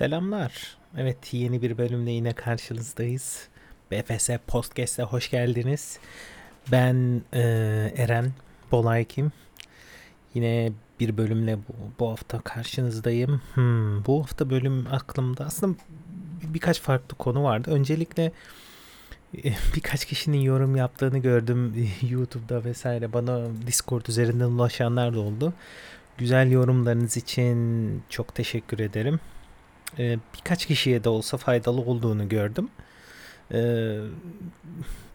[0.00, 0.76] Selamlar.
[0.96, 3.48] Evet yeni bir bölümle yine karşınızdayız.
[3.90, 5.98] BFS Podcast'e hoş geldiniz.
[6.72, 7.40] Ben e,
[7.96, 8.32] Eren
[8.72, 9.32] Bolaykim.
[10.34, 13.42] Yine bir bölümle bu, bu hafta karşınızdayım.
[13.54, 15.78] Hmm, bu hafta bölüm aklımda aslında
[16.42, 17.70] birkaç farklı konu vardı.
[17.70, 18.32] Öncelikle
[19.44, 23.12] e, birkaç kişinin yorum yaptığını gördüm YouTube'da vesaire.
[23.12, 25.52] Bana Discord üzerinden ulaşanlar da oldu.
[26.18, 29.20] Güzel yorumlarınız için çok teşekkür ederim
[29.98, 32.68] e, birkaç kişiye de olsa faydalı olduğunu gördüm.
[33.52, 33.60] E,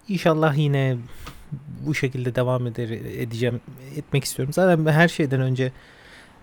[0.07, 0.97] inşallah yine
[1.85, 3.61] bu şekilde devam eder, edeceğim,
[3.95, 4.53] etmek istiyorum.
[4.53, 5.71] Zaten her şeyden önce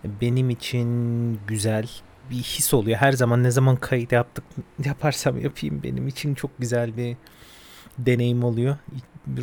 [0.04, 1.88] benim için güzel
[2.30, 2.98] bir his oluyor.
[2.98, 4.45] Her zaman ne zaman kayıt yaptık
[4.84, 7.16] yaparsam yapayım benim için çok güzel bir
[7.98, 8.76] deneyim oluyor.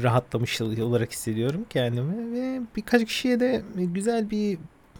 [0.04, 4.58] Rahatlamış olarak hissediyorum kendimi ve birkaç kişiye de güzel bir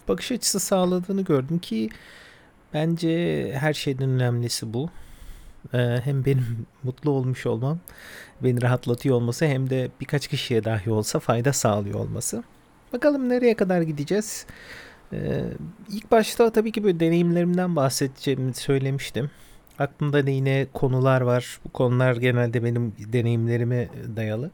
[0.08, 1.90] bakış açısı sağladığını gördüm ki
[2.74, 4.90] Bence her şeyden önemlisi bu.
[5.74, 7.80] Ee, hem benim mutlu olmuş olmam,
[8.44, 12.44] beni rahatlatıyor olması hem de birkaç kişiye dahi olsa fayda sağlıyor olması.
[12.94, 14.46] Bakalım nereye kadar gideceğiz.
[15.14, 15.44] Ee,
[15.90, 19.32] ilk başta tabii ki böyle deneyimlerimden bahsedeceğimi söylemiştim.
[19.80, 21.60] Aklımda da yine konular var.
[21.66, 24.52] Bu konular genelde benim deneyimlerime dayalı.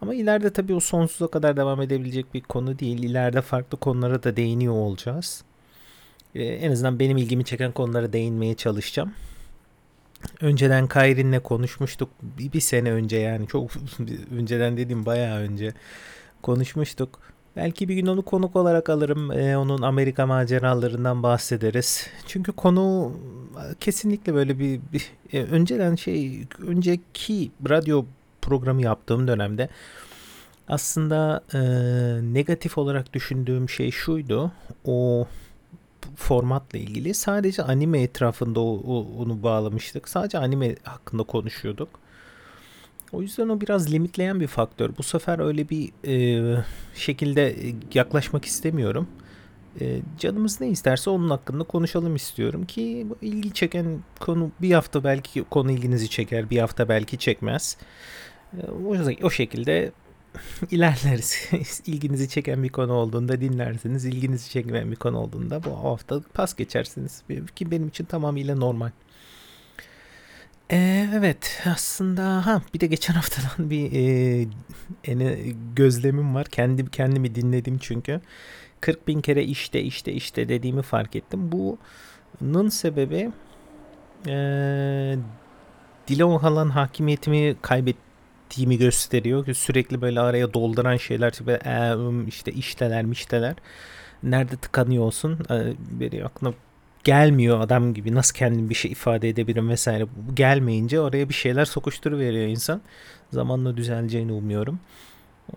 [0.00, 3.02] Ama ileride tabii o sonsuza kadar devam edebilecek bir konu değil.
[3.02, 5.44] İleride farklı konulara da değiniyor olacağız.
[6.34, 9.12] Ee, en azından benim ilgimi çeken konulara değinmeye çalışacağım.
[10.40, 12.10] Önceden Kayrin'le konuşmuştuk.
[12.22, 13.70] Bir, bir sene önce yani çok
[14.36, 15.72] önceden dediğim bayağı önce
[16.42, 17.18] konuşmuştuk.
[17.56, 19.32] Belki bir gün onu konuk olarak alırım.
[19.32, 22.06] Ee, onun Amerika maceralarından bahsederiz.
[22.26, 23.12] Çünkü konu
[23.80, 28.04] kesinlikle böyle bir, bir e, önceden şey önceki radyo
[28.42, 29.68] programı yaptığım dönemde
[30.68, 31.58] aslında e,
[32.34, 34.52] negatif olarak düşündüğüm şey şuydu.
[34.84, 35.26] O
[36.16, 40.08] formatla ilgili sadece anime etrafında o, o, onu bağlamıştık.
[40.08, 41.88] Sadece anime hakkında konuşuyorduk.
[43.12, 44.90] O yüzden o biraz limitleyen bir faktör.
[44.98, 46.64] Bu sefer öyle bir e,
[46.94, 47.56] şekilde
[47.94, 49.08] yaklaşmak istemiyorum.
[49.80, 53.86] E, canımız ne isterse onun hakkında konuşalım istiyorum ki ilgi çeken
[54.20, 57.76] konu bir hafta belki konu ilginizi çeker, bir hafta belki çekmez.
[58.52, 59.92] E, o, o şekilde
[60.70, 61.50] ilerleriz.
[61.86, 64.04] İlginizi çeken bir konu olduğunda dinlersiniz.
[64.04, 67.22] İlginizi çekmeyen bir konu olduğunda bu hafta pas geçersiniz.
[67.56, 68.90] Ki benim için tamamıyla normal.
[70.70, 74.46] Evet aslında ha bir de geçen haftadan bir e,
[75.04, 75.38] ene,
[75.76, 76.46] gözlemim var.
[76.46, 78.20] Kendi kendimi dinledim çünkü.
[78.80, 81.52] 40 bin kere işte işte işte dediğimi fark ettim.
[81.52, 83.30] Bunun sebebi
[84.26, 85.16] e,
[86.08, 87.96] dile olan hakimiyetimi kaybet
[88.54, 89.54] ettiğimi gösteriyor.
[89.54, 93.54] Sürekli böyle araya dolduran şeyler işte, e, işte işteler mişteler.
[94.22, 95.38] Nerede tıkanıyorsun?
[95.90, 96.54] Beni aklına
[97.04, 100.06] gelmiyor adam gibi nasıl kendim bir şey ifade edebilirim vesaire.
[100.28, 102.80] Bu gelmeyince oraya bir şeyler sokuşturuveriyor insan.
[103.32, 104.78] Zamanla düzeleceğini umuyorum.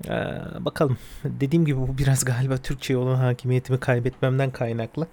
[0.06, 0.12] Ee,
[0.60, 0.98] bakalım.
[1.24, 5.08] Dediğim gibi bu biraz galiba Türkçe olan hakimiyetimi kaybetmemden kaynaklı.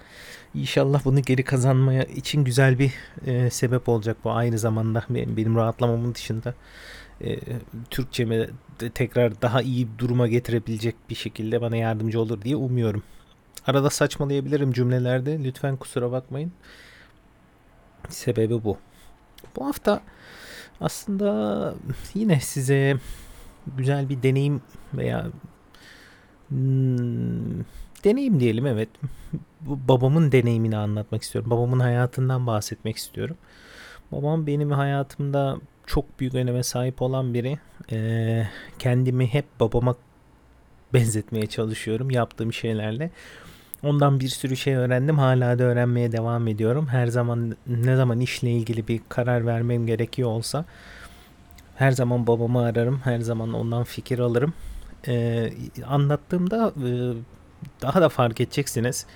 [0.55, 2.93] İnşallah bunu geri kazanmaya için güzel bir
[3.27, 6.55] e, sebep olacak bu aynı zamanda benim, benim rahatlamamın dışında
[7.21, 7.39] e,
[7.91, 8.49] Türkçemi
[8.81, 13.03] de tekrar daha iyi duruma getirebilecek bir şekilde bana yardımcı olur diye umuyorum.
[13.67, 15.45] Arada saçmalayabilirim cümlelerde.
[15.45, 16.53] Lütfen kusura bakmayın.
[18.09, 18.79] Sebebi bu.
[19.57, 20.01] Bu hafta
[20.81, 21.75] aslında
[22.15, 22.97] yine size
[23.77, 24.63] güzel bir deneyim
[24.95, 25.27] veya
[26.49, 27.61] hmm,
[28.05, 28.89] deneyim diyelim evet.
[29.61, 31.51] Babamın deneyimini anlatmak istiyorum.
[31.51, 33.37] Babamın hayatından bahsetmek istiyorum.
[34.13, 37.59] Babam benim hayatımda çok büyük öneme sahip olan biri.
[37.93, 38.47] Ee,
[38.79, 39.95] kendimi hep babama
[40.95, 43.11] benzetmeye çalışıyorum yaptığım şeylerle.
[43.83, 45.19] Ondan bir sürü şey öğrendim.
[45.19, 46.87] Hala da öğrenmeye devam ediyorum.
[46.87, 50.65] Her zaman ne zaman işle ilgili bir karar vermem gerekiyor olsa
[51.77, 53.01] her zaman babamı ararım.
[53.05, 54.55] Her zaman ondan fikir alırım.
[55.09, 55.53] Ee,
[55.87, 56.89] anlattığımda e,
[57.83, 59.07] daha da fark edeceksiniz.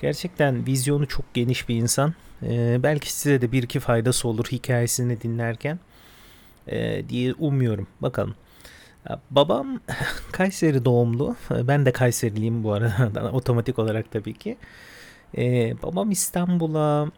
[0.00, 2.14] Gerçekten vizyonu çok geniş bir insan.
[2.42, 5.78] Ee, belki size de bir iki faydası olur hikayesini dinlerken
[6.66, 7.86] e, diye umuyorum.
[8.00, 8.34] Bakalım.
[9.30, 9.80] Babam
[10.32, 11.36] Kayseri doğumlu.
[11.50, 13.32] Ben de Kayseriliyim bu arada.
[13.32, 14.56] Otomatik olarak tabii ki.
[15.38, 17.10] Ee, babam İstanbul'a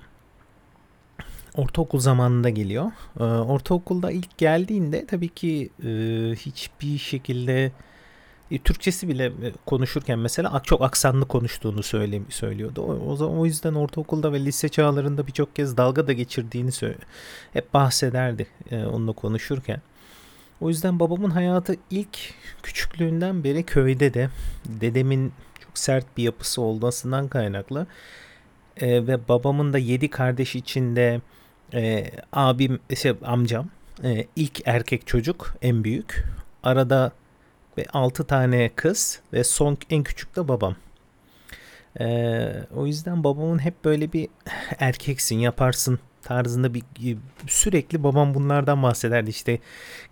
[1.55, 2.93] ortaokul zamanında geliyor.
[3.21, 5.89] Ee, ortaokulda ilk geldiğinde tabii ki e,
[6.35, 7.73] hiçbir şekilde
[8.51, 12.83] e, Türkçesi bile e, konuşurken mesela çok aksanlı konuştuğunu söyle, söylüyordu.
[12.83, 16.71] O, o, zaman, o yüzden ortaokulda ve lise çağlarında birçok kez dalga da geçirdiğini
[17.53, 19.83] hep bahsederdi e, onunla konuşurken.
[20.61, 22.19] O yüzden babamın hayatı ilk
[22.63, 24.31] küçüklüğünden beri köyde de
[24.65, 27.87] dedemin çok sert bir yapısı olmasından kaynaklı
[28.77, 31.21] E, ve babamın da yedi kardeş içinde
[31.75, 33.69] e, abim, şey, amcam
[34.05, 36.25] e, ilk erkek çocuk en büyük.
[36.63, 37.13] Arada
[37.79, 40.77] ve altı tane kız ve son en küçük de babam.
[42.01, 44.29] Ee, o yüzden babamın hep böyle bir
[44.79, 46.83] erkeksin yaparsın tarzında bir
[47.47, 49.31] sürekli babam bunlardan bahsederdi.
[49.31, 49.59] İşte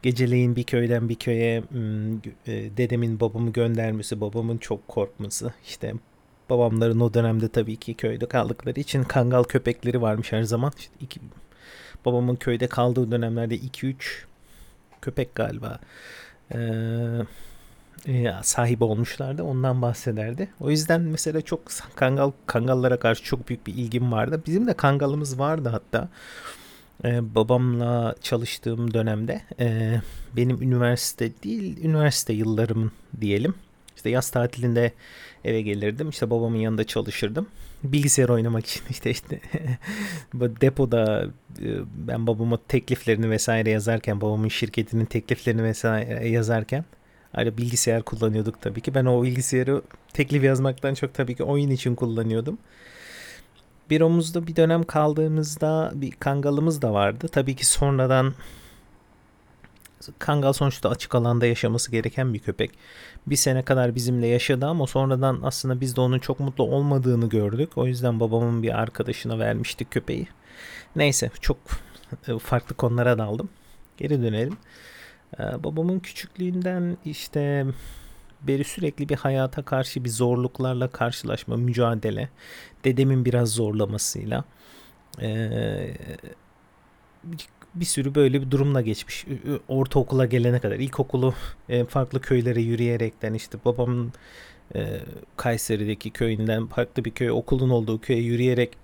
[0.02, 5.52] geceleyin bir köyden bir köye hmm, e, dedemin babamı göndermesi babamın çok korkması.
[5.64, 5.94] İşte
[6.50, 10.72] babamların o dönemde tabii ki köyde kaldıkları için kangal köpekleri varmış her zaman.
[10.78, 11.20] İşte iki,
[12.04, 13.94] babamın köyde kaldığı dönemlerde 2-3
[15.02, 15.78] köpek galiba.
[16.54, 16.60] Eee
[18.08, 19.42] e, sahibi olmuşlardı.
[19.42, 20.48] Ondan bahsederdi.
[20.60, 21.60] O yüzden mesela çok
[21.94, 24.42] kangal kangallara karşı çok büyük bir ilgim vardı.
[24.46, 26.08] Bizim de kangalımız vardı hatta.
[27.04, 30.00] Ee, babamla çalıştığım dönemde e,
[30.36, 33.54] benim üniversite değil üniversite yıllarımın diyelim.
[33.96, 34.92] İşte yaz tatilinde
[35.44, 36.08] eve gelirdim.
[36.08, 37.46] İşte babamın yanında çalışırdım.
[37.84, 39.40] Bilgisayar oynamak için işte işte
[40.34, 41.24] depoda
[41.60, 46.84] e, ben babama tekliflerini vesaire yazarken babamın şirketinin tekliflerini vesaire yazarken
[47.34, 48.94] Ayrıca bilgisayar kullanıyorduk tabii ki.
[48.94, 49.82] Ben o bilgisayarı
[50.12, 52.58] teklif yazmaktan çok tabii ki oyun için kullanıyordum.
[53.90, 57.28] Bir omuzda bir dönem kaldığımızda bir kangalımız da vardı.
[57.28, 58.34] Tabii ki sonradan
[60.18, 62.70] kangal sonuçta açık alanda yaşaması gereken bir köpek.
[63.26, 67.78] Bir sene kadar bizimle yaşadı ama sonradan aslında biz de onun çok mutlu olmadığını gördük.
[67.78, 70.26] O yüzden babamın bir arkadaşına vermiştik köpeği.
[70.96, 71.58] Neyse çok
[72.40, 73.48] farklı konulara daldım.
[73.96, 74.56] Geri dönelim.
[75.38, 77.66] Ee, babamın küçüklüğünden işte
[78.40, 82.28] beri sürekli bir hayata karşı bir zorluklarla karşılaşma, mücadele.
[82.84, 84.44] Dedemin biraz zorlamasıyla.
[85.22, 85.94] Ee,
[87.74, 89.26] bir sürü böyle bir durumla geçmiş.
[89.68, 90.76] Ortaokula gelene kadar.
[90.76, 91.34] ilkokulu
[91.68, 94.12] e, farklı köylere yürüyerekten işte babamın
[94.74, 95.00] e,
[95.36, 98.76] Kayseri'deki köyünden farklı bir köy okulun olduğu köye yürüyerek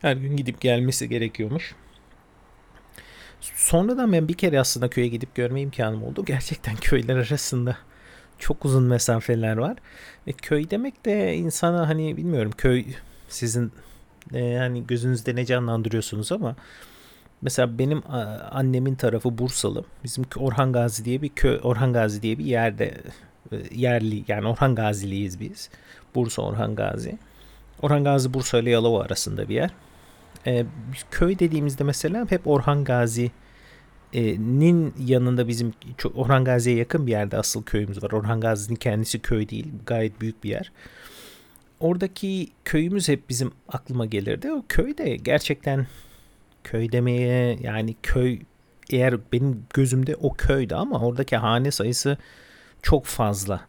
[0.00, 1.74] her gün gidip gelmesi gerekiyormuş.
[3.54, 6.24] Sonradan ben bir kere aslında köye gidip görme imkanım oldu.
[6.24, 7.76] Gerçekten köyler arasında
[8.38, 9.76] çok uzun mesafeler var.
[10.26, 12.84] Ve köy demek de insana hani bilmiyorum köy
[13.28, 13.72] sizin
[14.32, 16.56] e, yani gözünüzde ne canlandırıyorsunuz ama
[17.42, 18.02] mesela benim
[18.50, 19.84] annemin tarafı Bursalı.
[20.04, 22.94] Bizim Orhan Gazi diye bir köy Orhan Gazi diye bir yerde
[23.52, 25.70] e, yerli yani Orhan Gaziliyiz biz.
[26.14, 27.18] Bursa Orhan Gazi.
[27.82, 29.70] Orhan Gazi Bursa ile Yalova arasında bir yer.
[30.46, 30.66] E,
[31.10, 33.34] köy dediğimizde mesela hep Orhan Gazi'nin
[34.98, 35.72] yanında bizim
[36.14, 38.10] Orhan Gazi'ye yakın bir yerde asıl köyümüz var.
[38.10, 39.72] Orhan Gazi'nin kendisi köy değil.
[39.86, 40.72] Gayet büyük bir yer.
[41.80, 44.52] Oradaki köyümüz hep bizim aklıma gelirdi.
[44.52, 45.86] O köy de gerçekten
[46.64, 48.40] köy demeye yani köy
[48.90, 52.16] eğer benim gözümde o köydü ama oradaki hane sayısı
[52.82, 53.66] çok fazla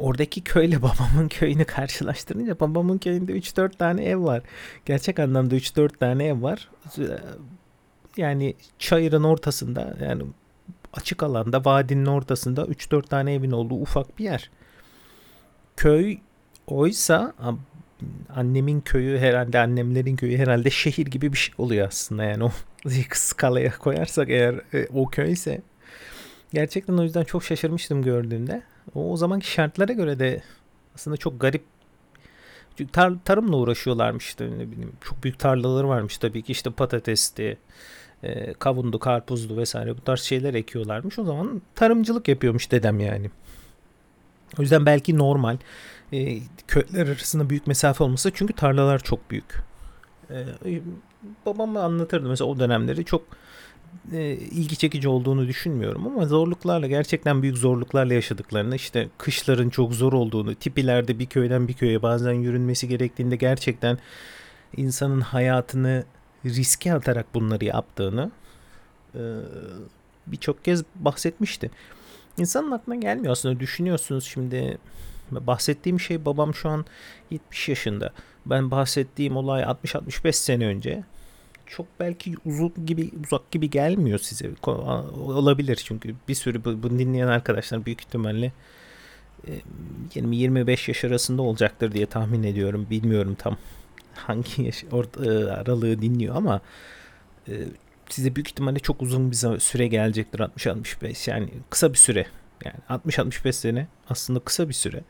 [0.00, 4.42] oradaki köyle babamın köyünü karşılaştırınca babamın köyünde 3-4 tane ev var.
[4.86, 6.68] Gerçek anlamda 3-4 tane ev var.
[8.16, 10.22] Yani çayırın ortasında yani
[10.92, 14.50] açık alanda vadinin ortasında 3-4 tane evin olduğu ufak bir yer.
[15.76, 16.18] Köy
[16.66, 17.34] oysa
[18.34, 22.50] annemin köyü herhalde annemlerin köyü herhalde şehir gibi bir şey oluyor aslında yani o
[23.12, 25.60] skalaya koyarsak eğer e, o köyse
[26.52, 28.62] gerçekten o yüzden çok şaşırmıştım gördüğümde.
[28.94, 30.42] O, o zamanki şartlara göre de
[30.94, 31.64] aslında çok garip
[32.92, 37.58] tar tarımla uğraşıyorlarmış işte ne bileyim çok büyük tarlaları varmış tabii ki işte patatesti
[38.22, 41.18] e, kavundu karpuzdu vesaire bu tarz şeyler ekiyorlarmış.
[41.18, 43.30] O zaman tarımcılık yapıyormuş dedem yani.
[44.58, 45.56] O yüzden belki normal
[46.12, 49.62] e, köyler arasında büyük mesafe olması çünkü tarlalar çok büyük.
[50.30, 50.80] E,
[51.46, 53.22] babam anlatırdı mesela o dönemleri çok
[54.12, 60.12] e, ilgi çekici olduğunu düşünmüyorum ama zorluklarla gerçekten büyük zorluklarla yaşadıklarını işte kışların çok zor
[60.12, 63.98] olduğunu tipilerde bir köyden bir köye bazen yürünmesi gerektiğinde gerçekten
[64.76, 66.04] insanın hayatını
[66.44, 68.30] riske atarak bunları yaptığını
[69.14, 69.20] e,
[70.26, 71.70] birçok kez bahsetmişti.
[72.38, 74.78] İnsanın aklına gelmiyor aslında düşünüyorsunuz şimdi
[75.30, 76.84] bahsettiğim şey babam şu an
[77.30, 78.12] 70 yaşında.
[78.46, 81.04] Ben bahsettiğim olay 60-65 sene önce
[81.70, 84.50] çok belki uzun gibi uzak gibi gelmiyor size.
[85.16, 88.52] Olabilir çünkü bir sürü bunu dinleyen arkadaşlar büyük ihtimalle
[90.14, 92.86] 20-25 e, yaş arasında olacaktır diye tahmin ediyorum.
[92.90, 93.56] Bilmiyorum tam
[94.14, 96.60] hangi yaş e, aralığı dinliyor ama
[97.48, 97.52] e,
[98.08, 102.26] size büyük ihtimalle çok uzun bir süre gelecektir 60-65 yani kısa bir süre
[102.64, 105.04] yani 60-65 sene aslında kısa bir süre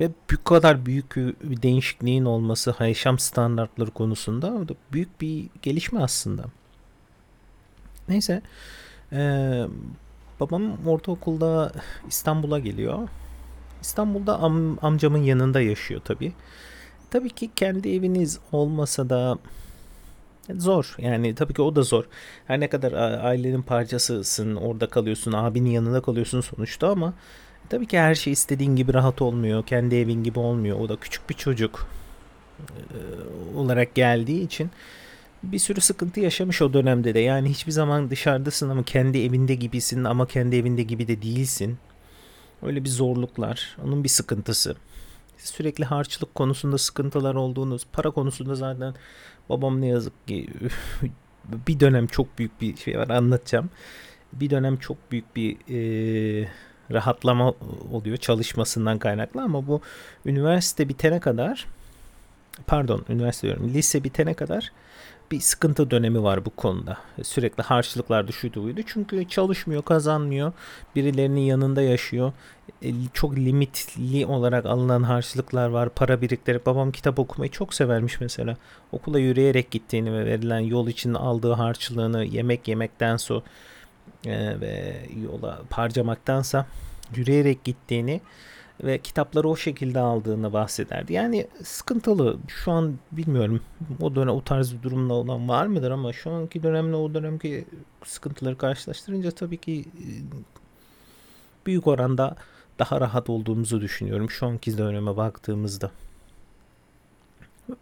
[0.00, 6.44] ve bu kadar büyük bir değişikliğin olması yaşam standartları konusunda büyük bir gelişme aslında.
[8.08, 8.42] Neyse.
[9.12, 9.64] Ee,
[10.40, 11.72] babam ortaokulda
[12.08, 13.08] İstanbul'a geliyor.
[13.82, 16.32] İstanbul'da am, amcamın yanında yaşıyor tabii.
[17.10, 19.38] tabii ki kendi eviniz olmasa da
[20.54, 20.94] zor.
[20.98, 22.04] Yani tabii ki o da zor.
[22.46, 22.92] Her ne kadar
[23.24, 27.14] ailenin parçasısın, orada kalıyorsun, abinin yanında kalıyorsun sonuçta ama
[27.68, 29.66] tabii ki her şey istediğin gibi rahat olmuyor.
[29.66, 30.80] Kendi evin gibi olmuyor.
[30.80, 31.88] O da küçük bir çocuk
[33.56, 34.70] olarak geldiği için
[35.42, 37.18] bir sürü sıkıntı yaşamış o dönemde de.
[37.18, 41.78] Yani hiçbir zaman dışarıdasın ama kendi evinde gibisin ama kendi evinde gibi de değilsin.
[42.62, 44.76] Öyle bir zorluklar, onun bir sıkıntısı.
[45.36, 48.94] Sürekli harçlık konusunda sıkıntılar olduğunuz, para konusunda zaten
[49.48, 50.48] babam ne yazık ki
[51.68, 53.70] bir dönem çok büyük bir şey var anlatacağım.
[54.32, 56.48] Bir dönem çok büyük bir e,
[56.92, 57.54] rahatlama
[57.92, 59.80] oluyor çalışmasından kaynaklı ama bu
[60.26, 61.66] üniversite bitene kadar
[62.66, 64.72] pardon üniversite diyorum lise bitene kadar
[65.30, 66.98] bir sıkıntı dönemi var bu konuda.
[67.22, 68.80] Sürekli harçlıklar düşüyordu buydu.
[68.86, 70.52] Çünkü çalışmıyor, kazanmıyor.
[70.96, 72.32] Birilerinin yanında yaşıyor.
[72.82, 75.88] E, çok limitli olarak alınan harçlıklar var.
[75.88, 78.56] Para biriktirip babam kitap okumayı çok severmiş mesela.
[78.92, 83.42] Okula yürüyerek gittiğini ve verilen yol için aldığı harçlığını yemek yemekten sonra
[84.26, 86.66] e, ve yola harcamaktansa
[87.16, 88.20] yürüyerek gittiğini
[88.84, 91.12] ve kitapları o şekilde aldığını bahsederdi.
[91.12, 92.36] Yani sıkıntılı.
[92.48, 93.60] Şu an bilmiyorum
[94.00, 97.64] o dönem o tarz bir durumda olan var mıdır ama şu anki dönemle o dönemki
[98.04, 100.06] sıkıntıları karşılaştırınca tabii ki e,
[101.66, 102.36] büyük oranda
[102.78, 105.90] daha rahat olduğumuzu düşünüyorum şu anki döneme baktığımızda.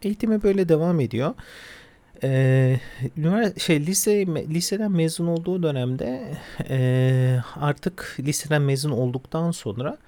[0.03, 1.35] Eğitime böyle devam ediyor.
[2.23, 2.81] Ee,
[3.59, 6.37] şey lise liseden mezun olduğu dönemde
[6.69, 9.99] e, artık liseden mezun olduktan sonra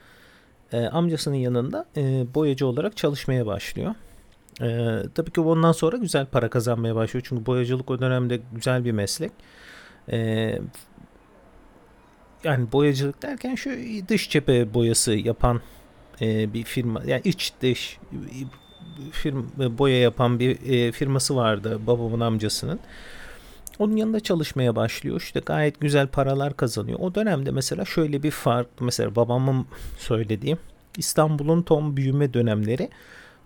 [0.73, 3.95] e, amcasının yanında e, boyacı olarak çalışmaya başlıyor.
[4.63, 7.27] E, tabii ki ondan sonra güzel para kazanmaya başlıyor.
[7.29, 9.33] Çünkü boyacılık o dönemde güzel bir meslek.
[10.13, 10.19] E,
[12.45, 13.71] yani boyacılık derken şu
[14.09, 15.61] dış cephe boyası yapan
[16.21, 17.03] e, bir firma.
[17.07, 17.99] Yani iç dış
[19.13, 22.81] firma, boya yapan bir e, firması vardı babamın amcasının.
[23.79, 25.21] Onun yanında çalışmaya başlıyor.
[25.21, 26.99] İşte gayet güzel paralar kazanıyor.
[26.99, 29.67] O dönemde mesela şöyle bir fark mesela babamın
[29.99, 30.59] söylediğim
[30.97, 32.91] İstanbul'un tam büyüme dönemleri.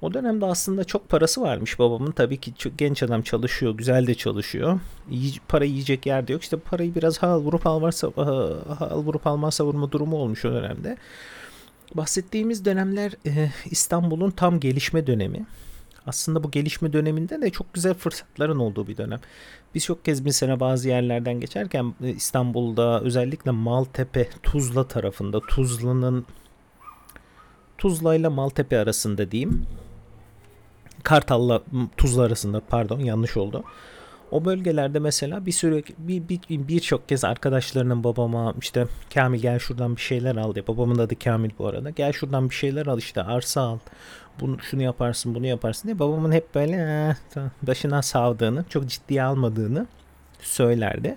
[0.03, 2.11] O dönemde aslında çok parası varmış babamın.
[2.11, 4.81] Tabii ki çok genç adam çalışıyor, güzel de çalışıyor.
[5.11, 6.43] İyi, para yiyecek yerde yok.
[6.43, 8.09] İşte parayı biraz hal vurup almazsa
[8.79, 10.97] hal vurup almazsa vurma durumu olmuş o dönemde.
[11.95, 15.47] Bahsettiğimiz dönemler e, İstanbul'un tam gelişme dönemi.
[16.07, 19.21] Aslında bu gelişme döneminde de çok güzel fırsatların olduğu bir dönem.
[19.75, 26.27] Biz çok kez mesela bazı yerlerden geçerken e, İstanbul'da özellikle Maltepe, Tuzla tarafında Tuzla'nın
[27.79, 29.67] Tuzla ile Maltepe arasında diyeyim.
[31.03, 31.63] Kartal'la
[31.97, 33.65] Tuzla arasında pardon yanlış oldu.
[34.33, 36.23] O bölgelerde mesela bir sürü bir
[36.69, 40.67] birçok bir kez arkadaşlarının babama işte Kamil gel şuradan bir şeyler al diye.
[40.67, 41.91] Babamın adı Kamil bu arada.
[41.91, 43.79] Gel şuradan bir şeyler al işte arsa al.
[44.41, 47.17] Bunu şunu yaparsın, bunu yaparsın diye babamın hep böyle
[47.63, 49.87] başına savdığını, çok ciddiye almadığını
[50.41, 51.17] söylerdi.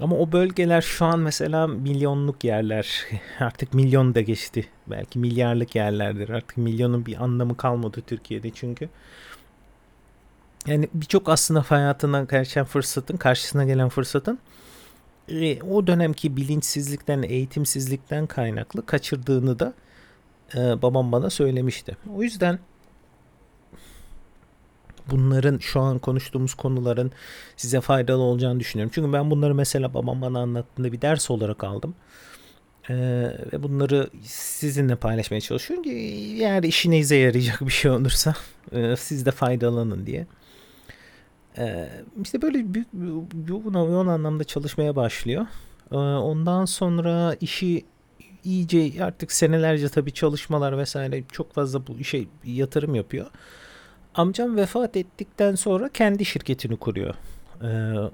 [0.00, 3.04] Ama o bölgeler şu an mesela milyonluk yerler.
[3.40, 4.66] Artık milyon da geçti.
[4.86, 6.28] Belki milyarlık yerlerdir.
[6.28, 8.88] Artık milyonun bir anlamı kalmadı Türkiye'de çünkü.
[10.66, 14.38] Yani birçok aslında hayatından karşılayan fırsatın, karşısına gelen fırsatın
[15.28, 19.74] e, o dönemki bilinçsizlikten, eğitimsizlikten kaynaklı kaçırdığını da
[20.54, 21.96] e, babam bana söylemişti.
[22.16, 22.58] O yüzden
[25.10, 27.12] bunların şu an konuştuğumuz konuların
[27.56, 28.92] size faydalı olacağını düşünüyorum.
[28.94, 31.94] Çünkü ben bunları mesela babam bana anlattığında bir ders olarak aldım.
[32.90, 32.94] Ee,
[33.52, 35.90] ve bunları sizinle paylaşmaya çalışıyorum ki
[36.40, 38.34] eğer işinize yarayacak bir şey olursa
[38.72, 40.26] e, siz de faydalanın diye.
[41.58, 41.88] Ee,
[42.22, 42.88] işte böyle büyük
[43.48, 45.46] yoğun, yoğun anlamda çalışmaya başlıyor.
[45.92, 47.84] Ee, ondan sonra işi
[48.44, 53.26] iyice artık senelerce tabii çalışmalar vesaire çok fazla bu işe yatırım yapıyor.
[54.14, 57.14] Amcam vefat ettikten sonra kendi şirketini kuruyor.
[57.62, 57.66] Ee,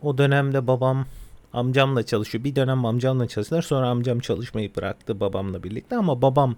[0.03, 1.07] o dönemde babam
[1.53, 2.45] amcamla çalışıyor.
[2.45, 3.63] Bir dönem amcamla çalıştılar.
[3.63, 6.57] Sonra amcam çalışmayı bıraktı babamla birlikte ama babam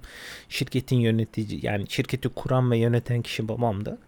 [0.49, 3.99] şirketin yönetici yani şirketi kuran ve yöneten kişi babamdı.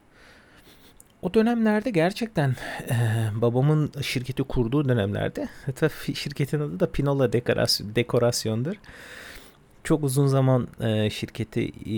[1.23, 2.57] O dönemlerde gerçekten
[2.91, 2.95] e,
[3.35, 8.75] babamın şirketi kurduğu dönemlerde tabii şirketin adı da Pinola Dekorasyon, Dekorasyon'dur.
[9.85, 11.97] Çok uzun zaman e, şirketi e,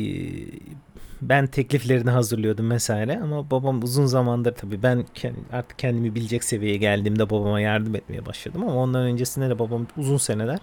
[1.23, 5.05] ben tekliflerini hazırlıyordum vesaire ama babam uzun zamandır tabii ben
[5.52, 10.17] artık kendimi bilecek seviyeye geldiğimde babama yardım etmeye başladım ama ondan öncesinde de babam uzun
[10.17, 10.59] seneler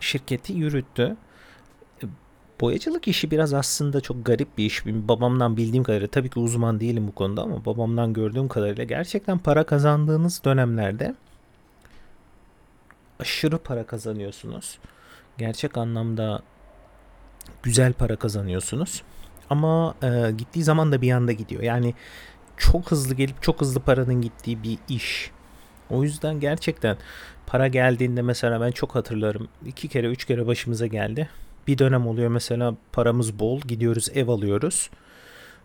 [0.00, 1.16] şirketi yürüttü.
[2.60, 4.86] Boyacılık işi biraz aslında çok garip bir iş.
[4.86, 9.64] Babamdan bildiğim kadarıyla tabii ki uzman değilim bu konuda ama babamdan gördüğüm kadarıyla gerçekten para
[9.64, 11.14] kazandığınız dönemlerde
[13.20, 14.78] aşırı para kazanıyorsunuz.
[15.38, 16.42] Gerçek anlamda
[17.62, 19.02] güzel para kazanıyorsunuz.
[19.50, 21.62] Ama e, gittiği zaman da bir anda gidiyor.
[21.62, 21.94] Yani
[22.56, 25.30] çok hızlı gelip çok hızlı paranın gittiği bir iş.
[25.90, 26.96] O yüzden gerçekten
[27.46, 29.48] para geldiğinde mesela ben çok hatırlarım.
[29.66, 31.28] iki kere üç kere başımıza geldi.
[31.66, 34.90] Bir dönem oluyor mesela paramız bol gidiyoruz ev alıyoruz.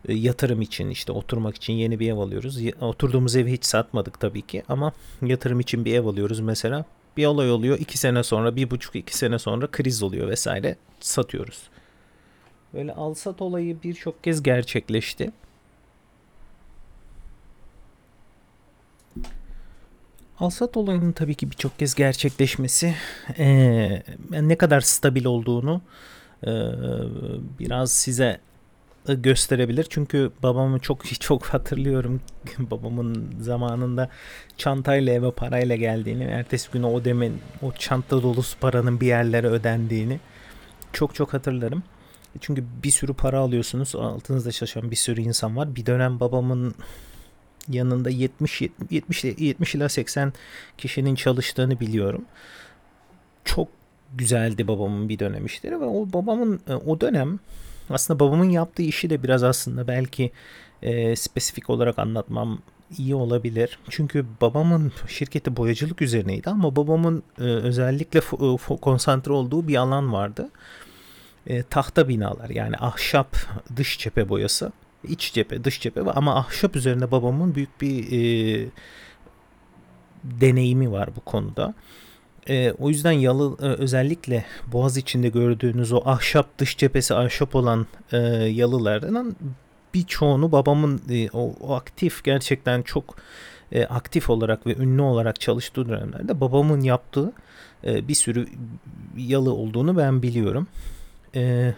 [0.07, 2.59] E, yatırım için işte oturmak için yeni bir ev alıyoruz.
[2.81, 6.85] Oturduğumuz evi hiç satmadık tabii ki ama yatırım için bir ev alıyoruz mesela.
[7.17, 11.69] Bir olay oluyor iki sene sonra bir buçuk iki sene sonra kriz oluyor vesaire satıyoruz.
[12.73, 15.31] Böyle al sat olayı birçok kez gerçekleşti.
[20.39, 22.95] Alsat olayının tabii ki birçok kez gerçekleşmesi
[23.39, 25.81] ee, ne kadar stabil olduğunu
[26.43, 26.51] e,
[27.59, 28.39] biraz size
[29.07, 29.87] gösterebilir.
[29.89, 32.21] Çünkü babamı çok çok hatırlıyorum.
[32.57, 34.09] Babamın zamanında
[34.57, 40.19] çantayla eve parayla geldiğini, ertesi gün o demin o çanta dolusu paranın bir yerlere ödendiğini
[40.93, 41.83] çok çok hatırlarım.
[42.41, 43.95] Çünkü bir sürü para alıyorsunuz.
[43.95, 45.75] Altınızda çalışan bir sürü insan var.
[45.75, 46.75] Bir dönem babamın
[47.69, 50.33] yanında 70 70 70 ila 80
[50.77, 52.25] kişinin çalıştığını biliyorum.
[53.45, 53.67] Çok
[54.17, 57.39] güzeldi babamın bir dönem işleri ve o babamın e, o dönem
[57.89, 60.31] aslında babamın yaptığı işi de biraz aslında belki
[60.81, 62.59] e, spesifik olarak anlatmam
[62.97, 63.79] iyi olabilir.
[63.89, 70.13] Çünkü babamın şirketi boyacılık üzerineydi ama babamın e, özellikle f- f- konsantre olduğu bir alan
[70.13, 70.49] vardı.
[71.47, 73.37] E, tahta binalar yani ahşap
[73.75, 74.71] dış cephe boyası
[75.05, 78.67] iç cephe, dış cephe ama ahşap üzerinde babamın büyük bir e,
[80.23, 81.73] deneyimi var bu konuda.
[82.49, 87.87] E, o yüzden yalı e, özellikle boğaz içinde gördüğünüz o ahşap dış cephesi ahşap olan
[88.11, 89.35] e, yalılardan
[89.93, 93.15] birçoğunu babamın e, o, o aktif gerçekten çok
[93.71, 97.33] e, aktif olarak ve ünlü olarak çalıştığı dönemlerde babamın yaptığı
[97.83, 98.47] e, bir sürü
[99.17, 100.67] yalı olduğunu ben biliyorum.
[101.35, 101.73] E,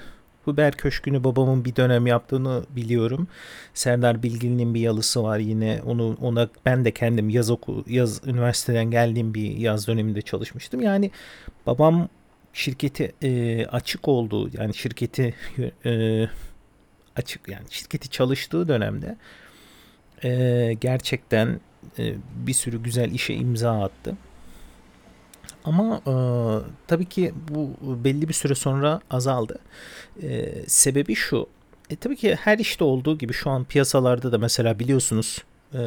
[0.47, 3.27] Huber Köşkü'nü babamın bir dönem yaptığını biliyorum.
[3.73, 5.81] Serdar Bilgin'in bir yalısı var yine.
[5.85, 10.81] Onu ona ben de kendim yaz oku yaz üniversiteden geldiğim bir yaz döneminde çalışmıştım.
[10.81, 11.11] Yani
[11.65, 12.09] babam
[12.53, 15.33] şirketi e, açık olduğu yani şirketi
[15.85, 16.23] e,
[17.15, 19.17] açık yani şirketi çalıştığı dönemde
[20.23, 21.59] e, gerçekten
[21.99, 22.13] e,
[22.47, 24.15] bir sürü güzel işe imza attı.
[25.67, 26.13] Ama e,
[26.87, 27.69] tabii ki bu
[28.03, 29.59] belli bir süre sonra azaldı.
[30.23, 31.47] E, sebebi şu.
[31.89, 35.79] E, tabii ki her işte olduğu gibi şu an piyasalarda da mesela biliyorsunuz e,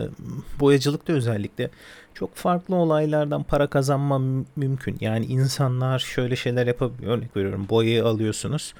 [0.60, 1.70] boyacılıkta özellikle
[2.14, 4.18] çok farklı olaylardan para kazanma
[4.56, 4.96] mümkün.
[5.00, 7.18] Yani insanlar şöyle şeyler yapabiliyor.
[7.18, 8.74] Örnek veriyorum boyayı alıyorsunuz.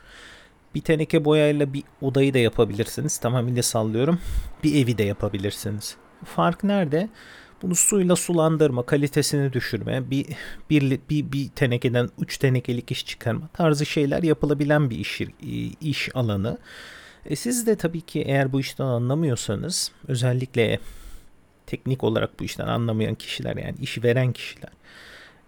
[0.75, 3.19] Bir teneke boyayla bir odayı da yapabilirsiniz.
[3.19, 4.19] Tamamıyla sallıyorum.
[4.65, 5.97] Bir evi de yapabilirsiniz.
[6.25, 7.09] Fark nerede?
[7.63, 10.27] Bunu suyla sulandırma, kalitesini düşürme, bir,
[10.71, 15.21] bir, bir, bir tenekeden 3 tenekelik iş çıkarma tarzı şeyler yapılabilen bir iş,
[15.81, 16.59] iş alanı.
[17.27, 20.79] E siz de tabii ki eğer bu işten anlamıyorsanız özellikle
[21.67, 24.71] teknik olarak bu işten anlamayan kişiler yani işi veren kişiler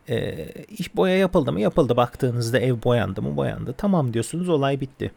[0.08, 0.48] e,
[0.78, 5.12] iş boya yapıldı mı yapıldı baktığınızda ev boyandı mı boyandı tamam diyorsunuz olay bitti.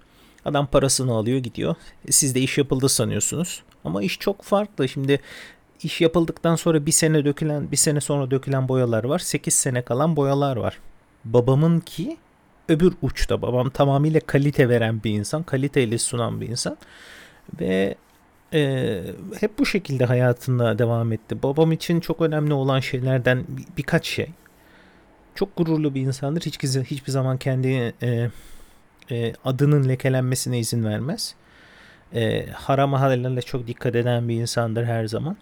[0.45, 1.75] Adam parasını alıyor gidiyor.
[2.07, 3.63] E, siz de iş yapıldı sanıyorsunuz.
[3.83, 4.89] Ama iş çok farklı.
[4.89, 5.19] Şimdi
[5.85, 9.19] iş yapıldıktan sonra bir sene dökülen, bir sene sonra dökülen boyalar var.
[9.19, 10.79] 8 sene kalan boyalar var.
[11.25, 12.17] Babamın ki
[12.69, 13.41] öbür uçta.
[13.41, 15.43] Babam tamamıyla kalite veren bir insan.
[15.43, 16.77] Kaliteyle sunan bir insan.
[17.59, 17.95] Ve
[18.53, 19.01] e,
[19.39, 21.43] hep bu şekilde hayatında devam etti.
[21.43, 24.29] Babam için çok önemli olan şeylerden bir, birkaç şey.
[25.35, 26.41] Çok gururlu bir insandır.
[26.41, 28.29] Hiç, hiçbir zaman kendi e,
[29.11, 31.35] e, adının lekelenmesine izin vermez.
[32.13, 35.37] E, haram hallerle çok dikkat eden bir insandır her zaman.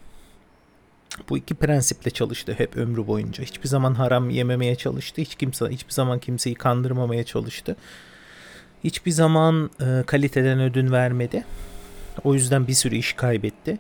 [1.30, 3.44] Bu iki prensiple çalıştı hep ömrü boyunca.
[3.44, 5.22] Hiçbir zaman haram yememeye çalıştı.
[5.22, 7.76] Hiç kimse hiçbir zaman kimseyi kandırmamaya çalıştı.
[8.84, 11.46] Hiçbir zaman e, kaliteden ödün vermedi.
[12.24, 13.78] O yüzden bir sürü iş kaybetti.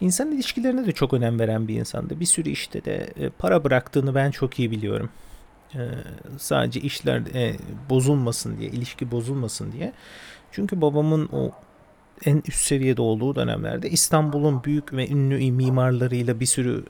[0.00, 2.20] İnsan ilişkilerine de çok önem veren bir insandı.
[2.20, 5.10] Bir sürü işte de e, para bıraktığını ben çok iyi biliyorum.
[5.74, 5.80] E,
[6.38, 7.56] sadece işler e,
[7.90, 9.92] bozulmasın diye, ilişki bozulmasın diye.
[10.52, 11.52] Çünkü babamın o
[12.24, 16.84] en üst seviyede olduğu dönemlerde İstanbul'un büyük ve ünlü mimarlarıyla bir sürü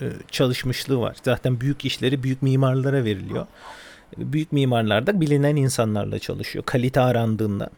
[0.00, 1.16] e, çalışmışlığı var.
[1.22, 3.46] Zaten büyük işleri büyük mimarlara veriliyor.
[4.16, 6.64] Büyük mimarlar da bilinen insanlarla çalışıyor.
[6.64, 7.70] Kalite arandığında.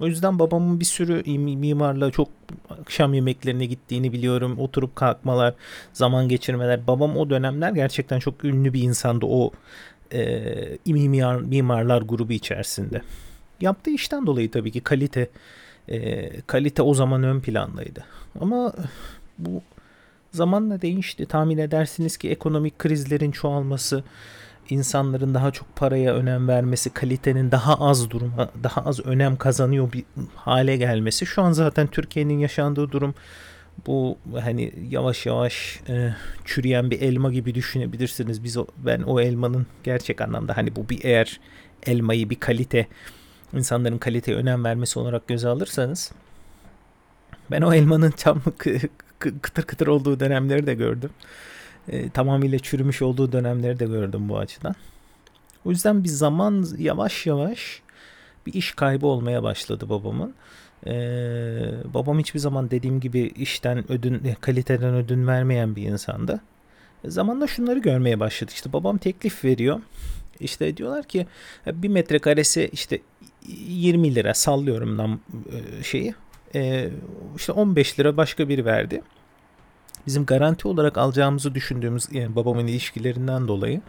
[0.00, 2.28] O yüzden babamın bir sürü mimarla çok
[2.70, 4.58] akşam yemeklerine gittiğini biliyorum.
[4.58, 5.54] Oturup kalkmalar,
[5.92, 6.86] zaman geçirmeler.
[6.86, 9.50] Babam o dönemler gerçekten çok ünlü bir insandı o
[10.12, 13.02] e, mimar, mimarlar grubu içerisinde.
[13.60, 15.28] Yaptığı işten dolayı tabii ki kalite
[15.88, 18.04] e, kalite o zaman ön plandaydı.
[18.40, 18.72] Ama
[19.38, 19.62] bu
[20.32, 21.26] zamanla değişti.
[21.26, 24.04] Tahmin edersiniz ki ekonomik krizlerin çoğalması
[24.70, 30.04] insanların daha çok paraya önem vermesi, kalitenin daha az duruma, daha az önem kazanıyor bir
[30.34, 31.26] hale gelmesi.
[31.26, 33.14] Şu an zaten Türkiye'nin yaşandığı durum
[33.86, 38.44] bu hani yavaş yavaş e, çürüyen bir elma gibi düşünebilirsiniz.
[38.44, 41.40] Biz o, ben o elmanın gerçek anlamda hani bu bir eğer
[41.86, 42.86] elmayı bir kalite
[43.52, 46.12] insanların kaliteye önem vermesi olarak göze alırsanız
[47.50, 48.42] ben o elmanın tam
[49.18, 51.10] kıtır kıtır olduğu dönemleri de gördüm.
[51.88, 54.74] E, tamamıyla çürümüş olduğu dönemleri de gördüm bu açıdan.
[55.64, 57.82] O yüzden bir zaman yavaş yavaş
[58.46, 60.34] bir iş kaybı olmaya başladı babamın.
[60.86, 60.92] Ee,
[61.94, 66.40] babam hiçbir zaman dediğim gibi işten ödün, kaliteden ödün vermeyen bir insandı.
[67.04, 68.54] E, zamanla şunları görmeye başladık.
[68.54, 69.80] İşte babam teklif veriyor.
[70.40, 71.26] İşte diyorlar ki
[71.66, 73.00] bir metrekaresi işte
[73.68, 75.20] 20 lira sallıyorum lan
[75.52, 76.14] e, şeyi.
[76.54, 76.90] Ee,
[77.36, 79.02] işte 15 lira başka biri verdi.
[80.06, 83.80] Bizim garanti olarak alacağımızı düşündüğümüz yani babamın ilişkilerinden dolayı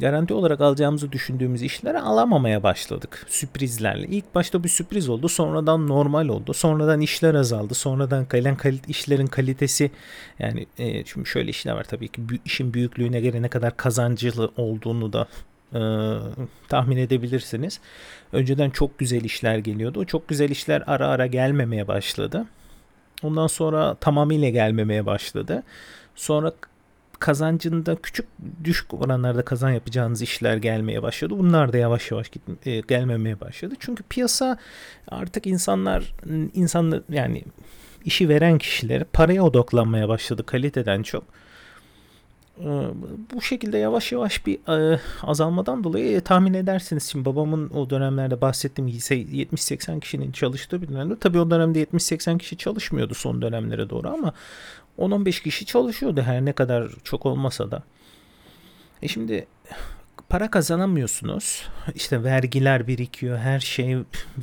[0.00, 4.06] garanti olarak alacağımızı düşündüğümüz işlere alamamaya başladık sürprizlerle.
[4.06, 9.26] İlk başta bir sürpriz oldu, sonradan normal oldu, sonradan işler azaldı, sonradan gelen kalit işlerin
[9.26, 9.90] kalitesi
[10.38, 15.12] yani e, şimdi şöyle işler var tabii ki işin büyüklüğüne göre ne kadar kazancılı olduğunu
[15.12, 15.28] da
[15.74, 15.80] e,
[16.68, 17.80] tahmin edebilirsiniz.
[18.32, 20.00] Önceden çok güzel işler geliyordu.
[20.00, 22.46] O çok güzel işler ara ara gelmemeye başladı.
[23.22, 25.62] Ondan sonra tamamıyla gelmemeye başladı.
[26.14, 26.52] Sonra
[27.18, 28.26] kazancında küçük
[28.64, 31.34] düşük oranlarda kazan yapacağınız işler gelmeye başladı.
[31.38, 33.74] Bunlar da yavaş yavaş git, e, gelmemeye başladı.
[33.78, 34.58] Çünkü piyasa
[35.08, 36.12] artık insanlar
[36.54, 37.44] insanlar yani
[38.04, 41.24] işi veren kişiler paraya odaklanmaya başladı kaliteden çok.
[42.60, 42.70] E,
[43.34, 44.58] bu şekilde yavaş yavaş bir
[44.92, 47.04] e, azalmadan dolayı e, tahmin edersiniz.
[47.04, 51.18] Şimdi babamın o dönemlerde bahsettiğim 70-80 kişinin çalıştığı bir dönemde.
[51.18, 54.32] Tabii o dönemde 70-80 kişi çalışmıyordu son dönemlere doğru ama
[54.98, 57.82] 10-15 kişi çalışıyordu her ne kadar çok olmasa da.
[59.02, 59.46] E şimdi
[60.28, 61.68] para kazanamıyorsunuz.
[61.94, 63.38] İşte vergiler birikiyor.
[63.38, 63.96] Her şey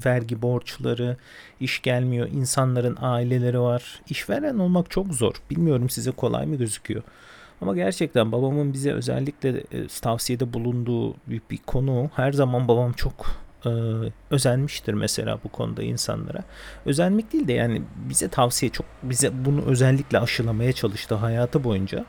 [0.06, 1.18] vergi borçları,
[1.60, 2.28] iş gelmiyor.
[2.28, 4.02] İnsanların aileleri var.
[4.10, 5.34] İşveren olmak çok zor.
[5.50, 7.04] Bilmiyorum size kolay mı gözüküyor.
[7.66, 13.26] Ama gerçekten babamın bize özellikle e, tavsiyede bulunduğu bir, bir konu her zaman babam çok
[13.66, 13.70] e,
[14.30, 16.44] özenmiştir mesela bu konuda insanlara.
[16.86, 22.06] Özenmek değil de yani bize tavsiye çok bize bunu özellikle aşılamaya çalıştı hayatı boyunca.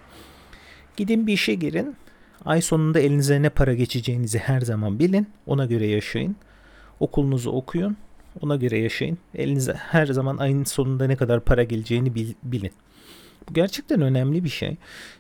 [0.97, 1.97] Gidin bir işe girin.
[2.45, 5.29] Ay sonunda elinize ne para geçeceğinizi her zaman bilin.
[5.47, 6.37] Ona göre yaşayın.
[7.01, 7.97] Okulunuzu okuyun.
[8.41, 9.19] Ona göre yaşayın.
[9.35, 12.73] Elinize her zaman ayın sonunda ne kadar para geleceğini bil, bilin.
[13.49, 14.77] Bu gerçekten önemli bir şey.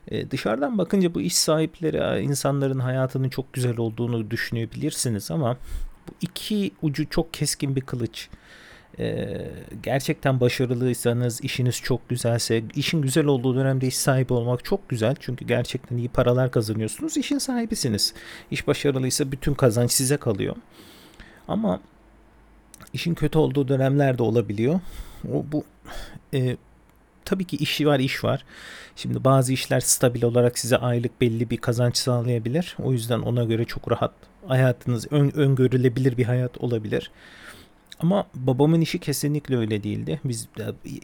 [0.08, 5.56] Ee, dışarıdan bakınca bu iş sahipleri insanların hayatının çok güzel olduğunu düşünebilirsiniz ama
[6.08, 8.28] bu iki ucu çok keskin bir kılıç.
[8.98, 9.50] Ee,
[9.82, 15.14] gerçekten başarılıysanız, işiniz çok güzelse, işin güzel olduğu dönemde iş sahibi olmak çok güzel.
[15.20, 17.16] Çünkü gerçekten iyi paralar kazanıyorsunuz.
[17.16, 18.14] İşin sahibisiniz.
[18.50, 20.56] İş başarılıysa bütün kazanç size kalıyor.
[21.48, 21.80] Ama
[22.92, 24.80] işin kötü olduğu dönemler de olabiliyor.
[25.32, 25.64] O bu
[26.34, 26.56] e,
[27.26, 28.44] tabii ki işi var, iş var.
[28.96, 32.76] Şimdi bazı işler stabil olarak size aylık belli bir kazanç sağlayabilir.
[32.82, 34.12] O yüzden ona göre çok rahat
[34.46, 37.10] hayatınız ön, öngörülebilir bir hayat olabilir.
[38.00, 40.20] Ama babamın işi kesinlikle öyle değildi.
[40.24, 40.48] Biz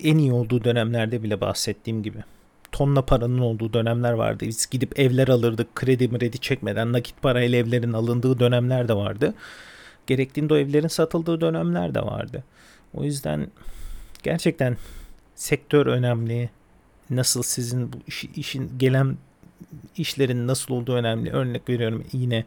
[0.02, 2.18] en iyi olduğu dönemlerde bile bahsettiğim gibi
[2.72, 4.44] tonla paranın olduğu dönemler vardı.
[4.48, 9.34] Biz gidip evler alırdık kredi mredi çekmeden nakit parayla evlerin alındığı dönemler de vardı.
[10.06, 12.44] Gerektiğinde o evlerin satıldığı dönemler de vardı.
[12.94, 13.46] O yüzden
[14.22, 14.76] gerçekten
[15.34, 16.50] sektör önemli.
[17.10, 19.16] Nasıl sizin bu iş, işin gelen
[19.96, 21.30] işlerin nasıl olduğu önemli.
[21.30, 22.44] Örnek veriyorum yine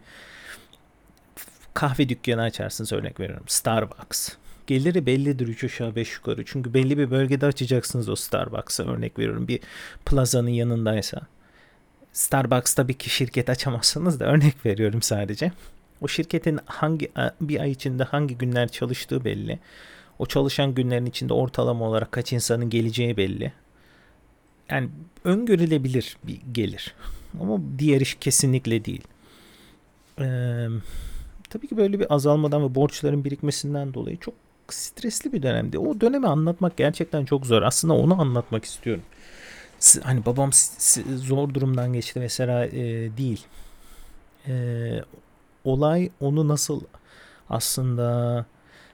[1.73, 3.45] kahve dükkanı açarsınız örnek veriyorum.
[3.47, 4.29] Starbucks.
[4.67, 6.45] Geliri bellidir 3 aşağı 5 yukarı.
[6.45, 9.47] Çünkü belli bir bölgede açacaksınız o Starbucks'a örnek veriyorum.
[9.47, 9.59] Bir
[10.05, 11.21] plazanın yanındaysa.
[12.13, 15.51] Starbucks'ta bir şirket açamazsınız da örnek veriyorum sadece.
[16.01, 19.59] O şirketin hangi bir ay içinde hangi günler çalıştığı belli.
[20.19, 23.53] O çalışan günlerin içinde ortalama olarak kaç insanın geleceği belli.
[24.69, 24.89] Yani
[25.23, 26.95] öngörülebilir bir gelir.
[27.41, 29.03] Ama diğer iş kesinlikle değil.
[30.19, 30.67] Ee,
[31.49, 34.33] tabii ki böyle bir azalmadan ve borçların birikmesinden dolayı çok
[34.69, 35.79] stresli bir dönemdi.
[35.79, 37.61] O dönemi anlatmak gerçekten çok zor.
[37.61, 39.03] Aslında onu anlatmak istiyorum.
[40.03, 40.49] Hani babam
[41.15, 42.73] zor durumdan geçti mesela e,
[43.17, 43.45] değil.
[44.47, 44.53] E,
[45.63, 46.81] olay onu nasıl
[47.49, 48.45] aslında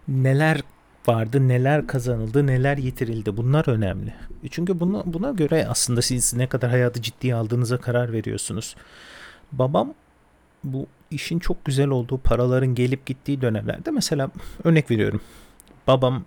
[0.07, 0.61] neler
[1.07, 3.37] vardı, neler kazanıldı, neler yitirildi.
[3.37, 4.13] Bunlar önemli.
[4.51, 8.75] Çünkü buna, buna göre aslında siz ne kadar hayatı ciddiye aldığınıza karar veriyorsunuz.
[9.51, 9.93] Babam
[10.63, 14.29] bu işin çok güzel olduğu paraların gelip gittiği dönemlerde mesela
[14.63, 15.21] örnek veriyorum.
[15.87, 16.23] Babam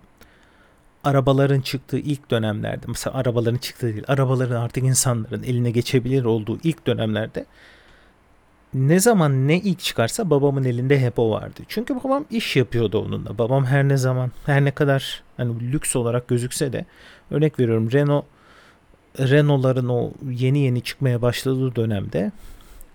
[1.03, 6.87] arabaların çıktığı ilk dönemlerde mesela arabaların çıktığı değil arabaların artık insanların eline geçebilir olduğu ilk
[6.87, 7.45] dönemlerde
[8.75, 11.61] ne zaman ne ilk çıkarsa babamın elinde hep o vardı.
[11.67, 13.37] Çünkü babam iş yapıyordu onunla.
[13.37, 16.85] Babam her ne zaman her ne kadar hani lüks olarak gözükse de
[17.31, 18.25] örnek veriyorum Renault
[19.19, 22.31] Renault'ların o yeni yeni çıkmaya başladığı dönemde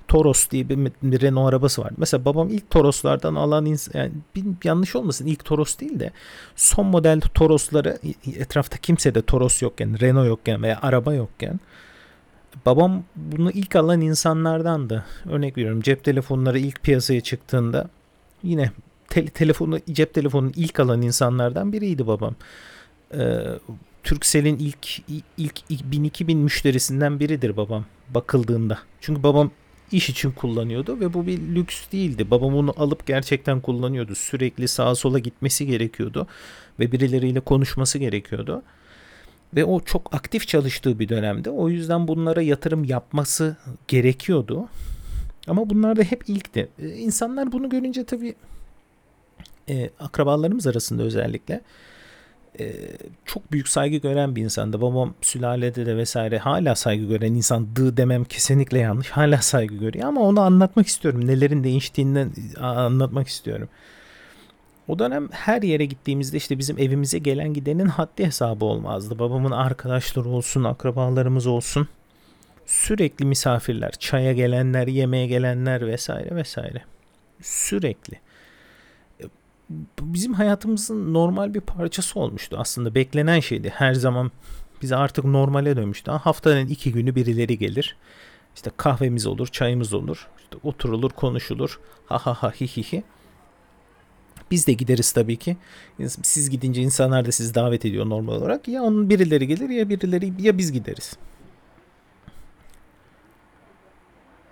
[0.08, 1.94] Toros diye bir, bir Renault arabası vardı.
[1.96, 6.10] Mesela babam ilk Toros'lardan alan insan, yani bir, yanlış olmasın ilk Toros değil de
[6.56, 7.98] son model Toros'ları
[8.36, 11.60] etrafta kimse de Toros yokken, Renault yokken veya araba yokken
[12.66, 15.04] babam bunu ilk alan insanlardandı.
[15.30, 17.88] Örnek veriyorum cep telefonları ilk piyasaya çıktığında
[18.42, 18.70] yine
[19.08, 22.34] te- telefonu cep telefonunu ilk alan insanlardan biriydi babam.
[23.14, 23.38] Ee,
[24.04, 25.02] Turkcell'in ilk
[25.38, 27.84] ilk, ilk 1000-2000 müşterisinden biridir babam
[28.14, 28.78] bakıldığında.
[29.00, 29.50] Çünkü babam
[29.92, 32.30] iş için kullanıyordu ve bu bir lüks değildi.
[32.30, 34.14] Babam onu alıp gerçekten kullanıyordu.
[34.14, 36.26] Sürekli sağa sola gitmesi gerekiyordu
[36.80, 38.62] ve birileriyle konuşması gerekiyordu.
[39.54, 41.50] Ve o çok aktif çalıştığı bir dönemde.
[41.50, 43.56] O yüzden bunlara yatırım yapması
[43.88, 44.68] gerekiyordu.
[45.48, 46.68] Ama bunlar da hep ilkti.
[46.78, 48.34] Ee, insanlar bunu görünce tabii
[49.68, 51.60] e, akrabalarımız arasında özellikle
[52.58, 52.72] e,
[53.24, 54.80] çok büyük saygı gören bir insandı.
[54.80, 59.10] Babam sülalede de vesaire hala saygı gören insandı demem kesinlikle yanlış.
[59.10, 61.26] Hala saygı görüyor ama onu anlatmak istiyorum.
[61.26, 63.68] Nelerin değiştiğinden anlatmak istiyorum.
[64.90, 69.18] O dönem her yere gittiğimizde işte bizim evimize gelen gidenin haddi hesabı olmazdı.
[69.18, 71.88] Babamın arkadaşları olsun, akrabalarımız olsun.
[72.66, 76.82] Sürekli misafirler, çaya gelenler, yemeğe gelenler vesaire vesaire.
[77.42, 78.20] Sürekli
[80.00, 82.56] bizim hayatımızın normal bir parçası olmuştu.
[82.60, 83.72] Aslında beklenen şeydi.
[83.74, 84.30] Her zaman
[84.82, 86.10] bize artık normale dönmüştü.
[86.10, 87.96] Haftanın iki günü birileri gelir.
[88.56, 90.28] İşte kahvemiz olur, çayımız olur.
[90.38, 91.80] İşte oturulur, konuşulur.
[92.06, 93.02] Ha ha ha hi hi hi.
[94.50, 95.56] Biz de gideriz tabii ki.
[96.22, 98.68] Siz gidince insanlar da sizi davet ediyor normal olarak.
[98.68, 101.16] Ya onun birileri gelir ya birileri ya biz gideriz.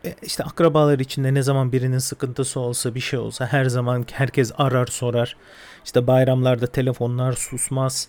[0.04, 4.52] E, işte akrabalar içinde ne zaman birinin sıkıntısı olsa bir şey olsa her zaman herkes
[4.58, 5.36] arar sorar.
[5.84, 8.08] İşte bayramlarda telefonlar susmaz.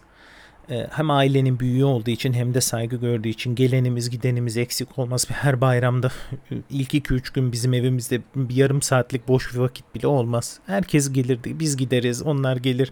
[0.69, 5.27] E, hem ailenin büyüğü olduğu için hem de saygı gördüğü için gelenimiz gidenimiz eksik olmaz.
[5.29, 6.11] Her bayramda
[6.69, 10.59] ilk 2-3 gün bizim evimizde bir yarım saatlik boş bir vakit bile olmaz.
[10.65, 12.91] Herkes gelirdi biz gideriz onlar gelir.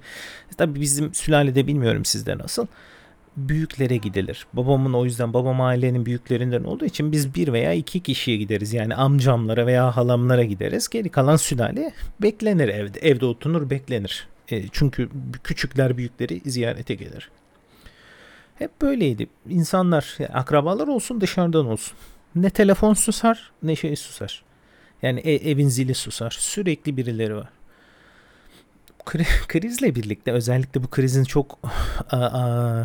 [0.58, 2.68] Tabii bizim sülalede bilmiyorum sizde nasıl
[3.38, 4.48] büyüklere gidilir.
[4.54, 8.74] Babamın o yüzden babam ailenin büyüklerinden olduğu için biz bir veya iki kişiye gideriz.
[8.74, 10.88] Yani amcamlara veya halamlara gideriz.
[10.88, 13.00] Geri kalan sülale beklenir evde.
[13.00, 14.28] Evde oturur beklenir.
[14.52, 15.10] E, çünkü
[15.44, 17.30] küçükler büyükleri ziyarete gelir.
[18.60, 19.28] Hep böyleydi.
[19.50, 21.98] İnsanlar, akrabalar olsun dışarıdan olsun.
[22.36, 24.44] Ne telefon susar ne şey susar.
[25.02, 26.36] Yani ev, evin zili susar.
[26.40, 27.50] Sürekli birileri var.
[29.48, 31.60] Krizle birlikte özellikle bu krizin çok
[32.12, 32.84] a,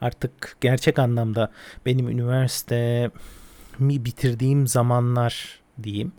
[0.00, 1.52] artık gerçek anlamda
[1.86, 3.10] benim üniversite
[3.78, 6.12] mi bitirdiğim zamanlar diyeyim.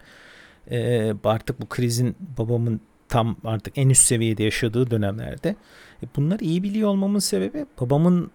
[0.71, 5.55] E, artık bu krizin babamın tam artık en üst seviyede yaşadığı dönemlerde.
[6.03, 8.31] E, bunları iyi biliyor olmamın sebebi babamın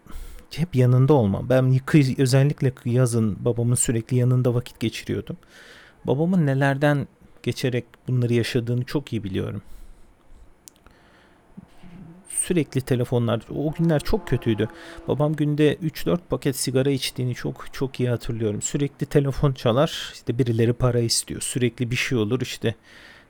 [0.56, 1.48] hep yanında olmam.
[1.48, 1.80] Ben
[2.18, 5.36] özellikle yazın babamın sürekli yanında vakit geçiriyordum.
[6.04, 7.08] Babamın nelerden
[7.42, 9.62] geçerek bunları yaşadığını çok iyi biliyorum
[12.46, 13.40] sürekli telefonlar.
[13.54, 14.68] O günler çok kötüydü.
[15.08, 18.62] Babam günde 3-4 paket sigara içtiğini çok çok iyi hatırlıyorum.
[18.62, 20.10] Sürekli telefon çalar.
[20.14, 21.40] İşte birileri para istiyor.
[21.40, 22.74] Sürekli bir şey olur işte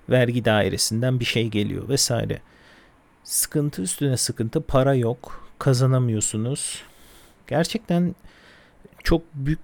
[0.09, 2.40] vergi dairesinden bir şey geliyor vesaire.
[3.27, 4.61] Sıkıntı üstüne sıkıntı.
[4.61, 5.49] Para yok.
[5.59, 6.83] Kazanamıyorsunuz.
[7.47, 8.15] Gerçekten
[9.03, 9.59] çok büyük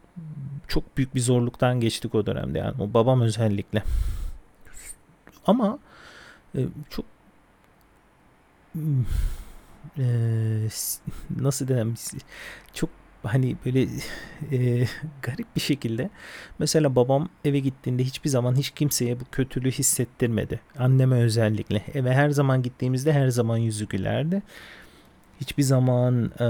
[0.69, 3.83] çok büyük bir zorluktan geçtik o dönemde yani o babam özellikle.
[5.47, 5.79] Ama
[6.55, 7.05] e, çok
[9.99, 10.05] e,
[11.37, 11.95] nasıl desem
[12.73, 12.91] çok
[13.23, 13.83] hani böyle
[14.53, 14.87] e,
[15.23, 16.11] garip bir şekilde
[16.59, 20.61] mesela babam eve gittiğinde hiçbir zaman hiç kimseye bu kötülüğü hissettirmedi.
[20.79, 21.85] Anneme özellikle.
[21.95, 24.43] Eve her zaman gittiğimizde her zaman yüzü gülerdi.
[25.41, 26.49] Hiçbir zaman e,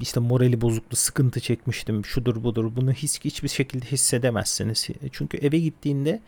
[0.00, 2.72] işte morali bozuktu, sıkıntı çekmiştim, şudur budur.
[2.76, 4.88] Bunu hiç hiçbir şekilde hissedemezsiniz.
[5.12, 6.20] Çünkü eve gittiğinde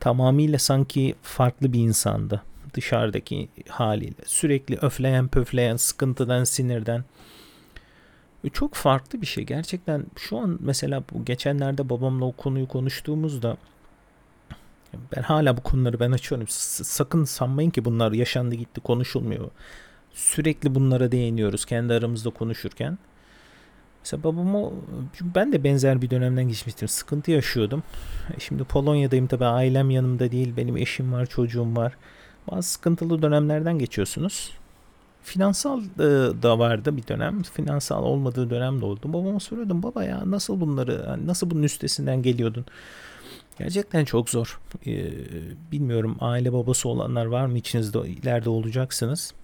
[0.00, 2.42] tamamıyla sanki farklı bir insandı
[2.74, 4.14] dışarıdaki haliyle.
[4.26, 7.04] Sürekli öfleyen pöfleyen sıkıntıdan sinirden.
[8.50, 9.44] Çok farklı bir şey.
[9.44, 13.56] Gerçekten şu an mesela bu geçenlerde babamla o konuyu konuştuğumuzda
[15.16, 16.46] ben hala bu konuları ben açıyorum.
[16.48, 19.50] Sakın sanmayın ki bunlar yaşandı gitti konuşulmuyor.
[20.12, 22.98] Sürekli bunlara değiniyoruz kendi aramızda konuşurken.
[24.00, 24.70] Mesela babama
[25.20, 26.88] ben de benzer bir dönemden geçmiştim.
[26.88, 27.82] Sıkıntı yaşıyordum.
[28.36, 30.56] E, şimdi Polonya'dayım tabii ailem yanımda değil.
[30.56, 31.96] Benim eşim var, çocuğum var
[32.50, 34.50] bazı sıkıntılı dönemlerden geçiyorsunuz.
[35.22, 35.82] Finansal e,
[36.42, 37.42] da vardı bir dönem.
[37.42, 39.00] Finansal olmadığı dönem de oldu.
[39.04, 42.66] Babama soruyordum baba ya nasıl bunları nasıl bunun üstesinden geliyordun?
[43.58, 44.60] Gerçekten çok zor.
[44.86, 45.12] Ee,
[45.72, 49.34] bilmiyorum aile babası olanlar var mı içinizde ileride olacaksınız.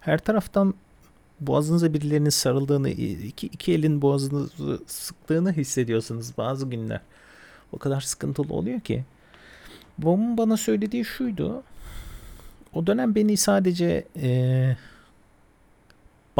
[0.00, 0.74] Her taraftan
[1.40, 7.00] boğazınıza birilerinin sarıldığını, iki, iki elin boğazınızı sıktığını hissediyorsunuz bazı günler.
[7.72, 9.04] O kadar sıkıntılı oluyor ki.
[9.98, 11.62] Babamın bana söylediği şuydu.
[12.74, 14.76] O dönem beni sadece e,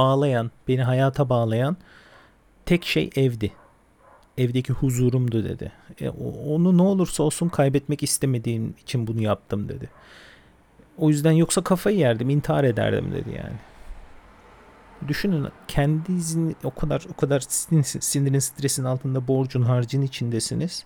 [0.00, 1.76] bağlayan, beni hayata bağlayan
[2.66, 3.52] tek şey evdi.
[4.38, 5.72] Evdeki huzurumdu dedi.
[6.00, 6.08] E,
[6.46, 9.90] onu ne olursa olsun kaybetmek istemediğim için bunu yaptım dedi.
[10.98, 13.56] O yüzden yoksa kafayı yerdim, intihar ederdim dedi yani.
[15.08, 17.40] Düşünün kendinizin o kadar o kadar
[18.00, 20.84] sinirin stresin altında borcun harcın içindesiniz.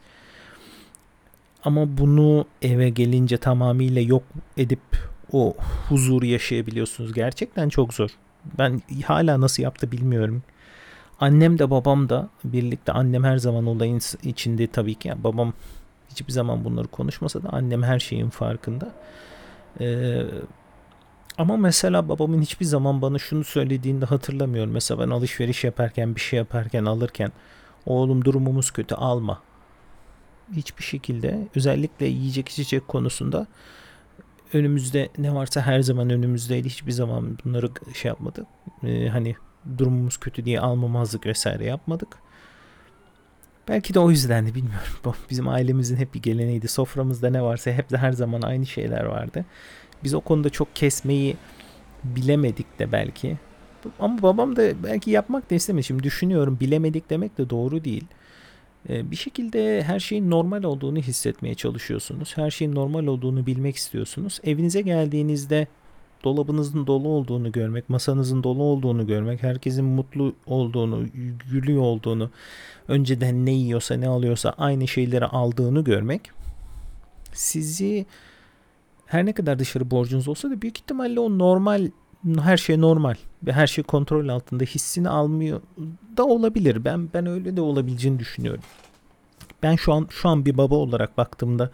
[1.64, 4.22] Ama bunu eve gelince tamamıyla yok
[4.57, 4.83] edip
[5.33, 5.55] o
[5.88, 7.12] huzuru yaşayabiliyorsunuz.
[7.12, 8.11] Gerçekten çok zor.
[8.59, 10.42] Ben hala nasıl yaptı bilmiyorum.
[11.20, 15.09] Annem de babam da birlikte annem her zaman olayın içinde tabii ki.
[15.09, 15.52] Yani babam
[16.11, 18.92] hiçbir zaman bunları konuşmasa da annem her şeyin farkında.
[19.80, 20.24] Ee,
[21.38, 24.72] ama mesela babamın hiçbir zaman bana şunu söylediğini de hatırlamıyorum.
[24.72, 27.33] Mesela ben alışveriş yaparken bir şey yaparken alırken
[27.87, 29.42] oğlum durumumuz kötü alma.
[30.52, 33.46] Hiçbir şekilde özellikle yiyecek içecek konusunda
[34.52, 36.68] önümüzde ne varsa her zaman önümüzdeydi.
[36.68, 38.46] Hiçbir zaman bunları şey yapmadı.
[38.85, 39.37] Ee, hani
[39.78, 42.18] durumumuz kötü diye almamazlık vesaire yapmadık.
[43.68, 44.88] Belki de o yüzden de bilmiyorum.
[45.30, 46.68] Bizim ailemizin hep bir geleneğiydi.
[46.68, 49.44] Soframızda ne varsa hep de her zaman aynı şeyler vardı.
[50.04, 51.37] Biz o konuda çok kesmeyi
[52.04, 53.38] bilemedik de belki.
[54.00, 55.85] Ama babam da belki yapmak da istemedi.
[55.85, 58.04] Şimdi düşünüyorum bilemedik demek de doğru değil.
[58.88, 62.37] Ee, bir şekilde her şeyin normal olduğunu hissetmeye çalışıyorsunuz.
[62.37, 64.40] Her şeyin normal olduğunu bilmek istiyorsunuz.
[64.44, 65.66] Evinize geldiğinizde
[66.25, 71.07] dolabınızın dolu olduğunu görmek, masanızın dolu olduğunu görmek, herkesin mutlu olduğunu,
[71.51, 72.31] gülüyor olduğunu,
[72.88, 76.31] önceden ne yiyorsa ne alıyorsa aynı şeyleri aldığını görmek
[77.35, 78.07] sizi
[79.07, 81.90] her ne kadar dışarı borcunuz olsa da büyük ihtimalle o normal
[82.42, 83.14] her şey normal
[83.52, 85.61] her şey kontrol altında hissini almıyor
[86.16, 86.85] da olabilir.
[86.85, 88.64] Ben ben öyle de olabileceğini düşünüyorum.
[89.62, 91.70] Ben şu an şu an bir baba olarak baktığımda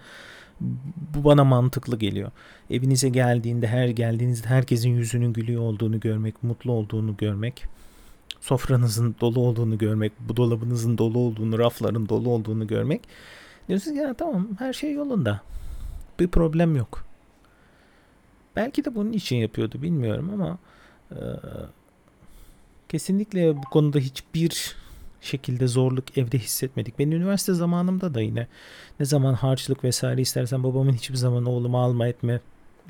[1.14, 2.30] bu bana mantıklı geliyor.
[2.70, 7.64] Evinize geldiğinde her geldiğinizde herkesin yüzünün gülüyor olduğunu görmek, mutlu olduğunu görmek,
[8.40, 13.00] sofranızın dolu olduğunu görmek, bu dolabınızın dolu olduğunu, rafların dolu olduğunu görmek.
[13.68, 15.40] Diyorsunuz ya tamam her şey yolunda.
[16.20, 17.04] Bir problem yok.
[18.56, 20.59] Belki de bunun için yapıyordu bilmiyorum ama
[22.88, 24.77] kesinlikle bu konuda hiçbir
[25.20, 26.99] şekilde zorluk evde hissetmedik.
[26.99, 28.46] Ben üniversite zamanımda da yine
[29.01, 32.40] ne zaman harçlık vesaire istersen babamın hiçbir zaman oğlumu alma etme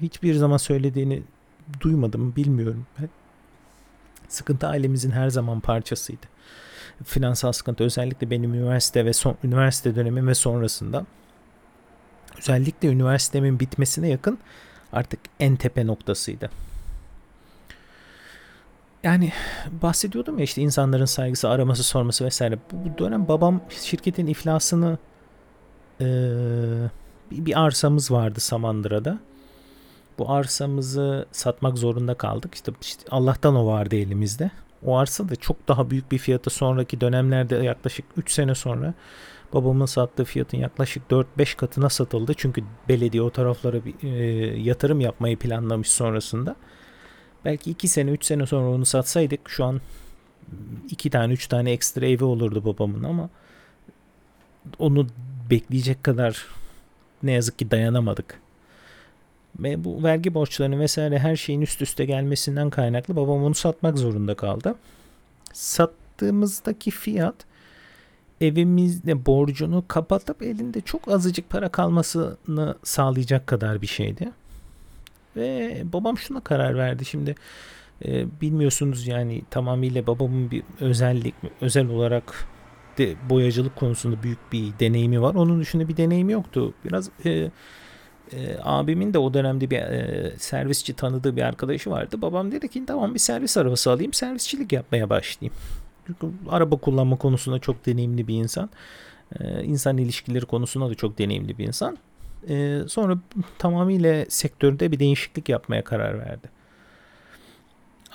[0.03, 1.23] hiçbir zaman söylediğini
[1.81, 2.87] duymadım bilmiyorum.
[4.29, 6.27] Sıkıntı ailemizin her zaman parçasıydı.
[7.05, 11.07] Finansal sıkıntı özellikle benim üniversite ve son üniversite dönemim ve sonrasında
[12.39, 14.39] özellikle üniversitemin bitmesine yakın
[14.93, 16.51] artık en tepe noktasıydı.
[19.03, 19.33] Yani
[19.83, 22.59] bahsediyordum ya işte insanların saygısı, araması, sorması vesaire.
[22.73, 24.99] Bu dönem babam şirketin iflasını
[26.01, 26.07] e,
[27.31, 29.19] bir arsamız vardı Samandıra'da.
[30.19, 32.55] Bu arsamızı satmak zorunda kaldık.
[32.55, 34.51] İşte, işte Allah'tan o vardı elimizde.
[34.85, 38.95] O arsa da çok daha büyük bir fiyata sonraki dönemlerde yaklaşık 3 sene sonra
[39.53, 42.33] babamın sattığı fiyatın yaklaşık 4-5 katına satıldı.
[42.37, 46.57] Çünkü belediye o taraflara bir e, yatırım yapmayı planlamış sonrasında.
[47.45, 49.81] Belki 2 sene 3 sene sonra onu satsaydık şu an
[50.91, 53.29] 2 tane 3 tane ekstra evi olurdu babamın ama
[54.79, 55.07] onu
[55.51, 56.47] bekleyecek kadar
[57.23, 58.41] ne yazık ki dayanamadık.
[59.59, 64.35] Ve bu vergi borçlarını vesaire her şeyin üst üste gelmesinden kaynaklı babam onu satmak zorunda
[64.35, 64.75] kaldı.
[65.53, 67.35] Sattığımızdaki fiyat
[68.41, 74.33] evimizde borcunu kapatıp elinde çok azıcık para kalmasını sağlayacak kadar bir şeydi.
[75.37, 77.05] Ve babam şuna karar verdi.
[77.05, 77.35] Şimdi
[78.05, 82.49] e, bilmiyorsunuz yani tamamıyla babamın bir özellik özel olarak
[82.99, 85.35] de boyacılık konusunda büyük bir deneyimi var.
[85.35, 86.75] Onun dışında bir deneyimi yoktu.
[86.85, 87.51] Biraz e,
[88.33, 92.23] e, abimin de o dönemde bir e, servisçi tanıdığı bir arkadaşı vardı.
[92.23, 95.55] Babam dedi ki tamam bir servis arabası alayım servisçilik yapmaya başlayayım.
[96.07, 98.71] Çünkü araba kullanma konusunda çok deneyimli bir insan.
[99.41, 101.99] E, insan ilişkileri konusunda da çok deneyimli bir insan.
[102.49, 103.19] E, sonra
[103.59, 106.49] tamamıyla sektörde bir değişiklik yapmaya karar verdi.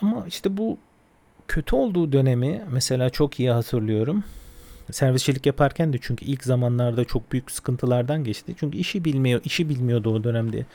[0.01, 0.77] Ama işte bu
[1.47, 4.23] kötü olduğu dönemi mesela çok iyi hatırlıyorum.
[4.91, 8.55] Servisçilik yaparken de çünkü ilk zamanlarda çok büyük sıkıntılardan geçti.
[8.59, 10.65] Çünkü işi bilmiyor, işi bilmiyordu o dönemde.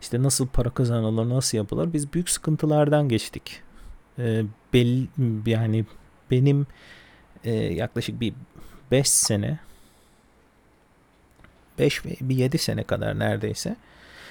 [0.00, 1.92] İşte nasıl para kazanılır, nasıl yapılır.
[1.92, 3.62] Biz büyük sıkıntılardan geçtik.
[4.18, 4.42] Ee,
[4.72, 5.06] belli,
[5.46, 5.84] yani
[6.30, 6.66] benim
[7.44, 8.34] e, yaklaşık bir
[8.90, 9.58] 5 sene
[11.80, 13.76] 5 ve bir 7 sene kadar neredeyse.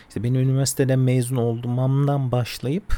[0.08, 2.98] İşte benim üniversiteden mezun olduğumdan başlayıp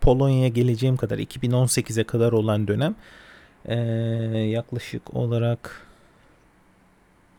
[0.00, 2.94] Polonya'ya geleceğim kadar 2018'e kadar olan dönem
[3.66, 3.74] ee,
[4.50, 5.86] yaklaşık olarak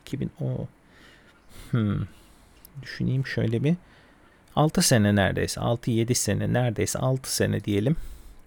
[0.06, 0.68] 2010
[1.70, 2.00] hmm,
[2.82, 3.74] düşüneyim şöyle bir
[4.56, 7.96] 6 sene neredeyse 6-7 sene neredeyse 6 sene diyelim.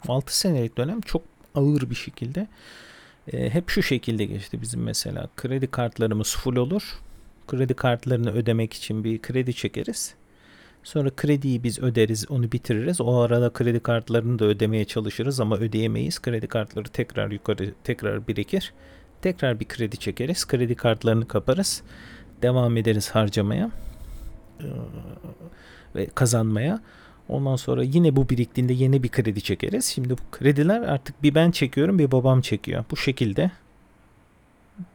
[0.08, 1.22] 6 senelik dönem çok
[1.56, 2.48] ağır bir şekilde
[3.34, 4.62] e, hep şu şekilde geçti.
[4.62, 7.00] Bizim mesela kredi kartlarımız full olur
[7.48, 10.16] kredi kartlarını ödemek için bir kredi çekeriz
[10.84, 13.02] Sonra krediyi biz öderiz, onu bitiririz.
[13.02, 16.22] O arada kredi kartlarını da ödemeye çalışırız ama ödeyemeyiz.
[16.22, 18.74] Kredi kartları tekrar yukarı tekrar birikir.
[19.22, 20.48] Tekrar bir kredi çekeriz.
[20.48, 21.84] Kredi kartlarını kaparız.
[22.42, 23.72] Devam ederiz harcamaya
[25.96, 26.82] ve kazanmaya.
[27.30, 29.86] Ondan sonra yine bu biriktiğinde yeni bir kredi çekeriz.
[29.86, 32.86] Şimdi bu krediler artık bir ben çekiyorum bir babam çekiyor.
[32.92, 33.52] Bu şekilde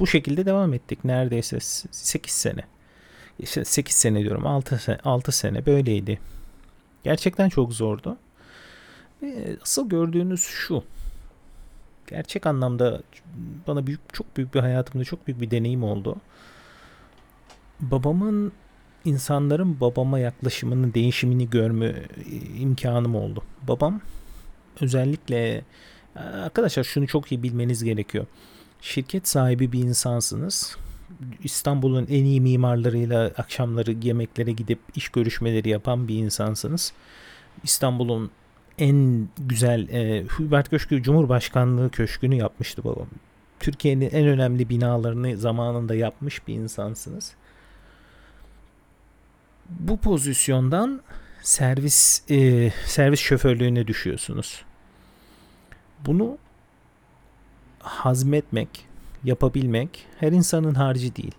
[0.00, 2.64] bu şekilde devam ettik neredeyse 8 sene
[3.38, 6.18] işte 8 sene diyorum 6 sene, 6 sene böyleydi.
[7.04, 8.16] Gerçekten çok zordu.
[9.22, 10.84] Ve asıl gördüğünüz şu.
[12.06, 13.02] Gerçek anlamda
[13.66, 16.16] bana büyük çok büyük bir hayatımda çok büyük bir deneyim oldu.
[17.80, 18.52] Babamın
[19.04, 21.94] insanların babama yaklaşımının değişimini görme
[22.58, 23.42] imkanım oldu.
[23.68, 24.00] Babam
[24.80, 25.64] özellikle
[26.16, 28.26] arkadaşlar şunu çok iyi bilmeniz gerekiyor.
[28.80, 30.76] Şirket sahibi bir insansınız
[31.44, 36.92] İstanbul'un en iyi mimarlarıyla akşamları yemeklere gidip iş görüşmeleri yapan bir insansınız.
[37.62, 38.30] İstanbul'un
[38.78, 43.08] en güzel e, Hubert Köşkü Cumhurbaşkanlığı Köşkü'nü yapmıştı babam.
[43.60, 47.34] Türkiye'nin en önemli binalarını zamanında yapmış bir insansınız.
[49.68, 51.00] Bu pozisyondan
[51.42, 54.62] servis e, servis şoförlüğüne düşüyorsunuz.
[56.06, 56.38] Bunu
[57.88, 58.86] hazmetmek,
[59.24, 61.34] yapabilmek her insanın harcı değil.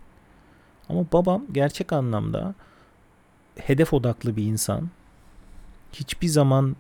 [0.90, 2.56] Ama babam gerçek anlamda
[3.56, 4.90] hedef odaklı bir insan.
[5.94, 6.76] Hiçbir zaman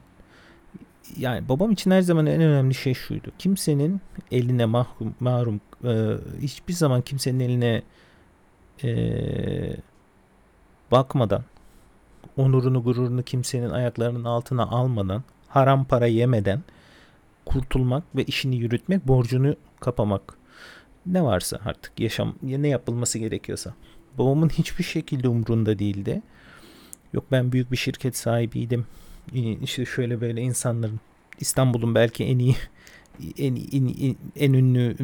[1.18, 3.32] yani babam için her zaman en önemli şey şuydu.
[3.38, 4.02] Kimsenin
[4.32, 7.84] eline mahrum, mahrum e, hiçbir zaman kimsenin eline
[8.84, 8.92] e,
[10.92, 11.44] bakmadan
[12.38, 16.64] onurunu gururunu kimsenin ayaklarının altına almadan haram para yemeden
[17.50, 20.38] kurtulmak ve işini yürütmek borcunu kapamak
[21.06, 23.74] ne varsa artık yaşam ne yapılması gerekiyorsa.
[24.18, 26.22] Babamın hiçbir şekilde umrunda değildi.
[27.14, 28.86] Yok ben büyük bir şirket sahibiydim.
[29.62, 31.00] İşte şöyle böyle insanların
[31.40, 32.56] İstanbul'un belki en iyi
[33.38, 34.96] en, en, en ünlü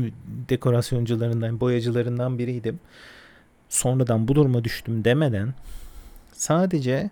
[0.49, 2.79] dekorasyoncularından, boyacılarından biriydim.
[3.69, 5.53] Sonradan bu duruma düştüm demeden
[6.31, 7.09] sadece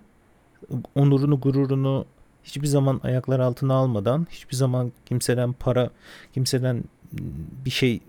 [0.96, 2.06] onurunu, gururunu
[2.44, 5.90] hiçbir zaman ayaklar altına almadan, hiçbir zaman kimseden para,
[6.34, 6.84] kimseden
[7.66, 8.00] bir şey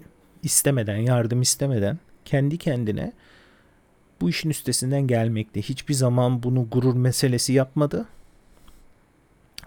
[0.43, 3.13] istemeden, yardım istemeden kendi kendine
[4.21, 5.63] bu işin üstesinden gelmekte.
[5.63, 8.07] Hiçbir zaman bunu gurur meselesi yapmadı.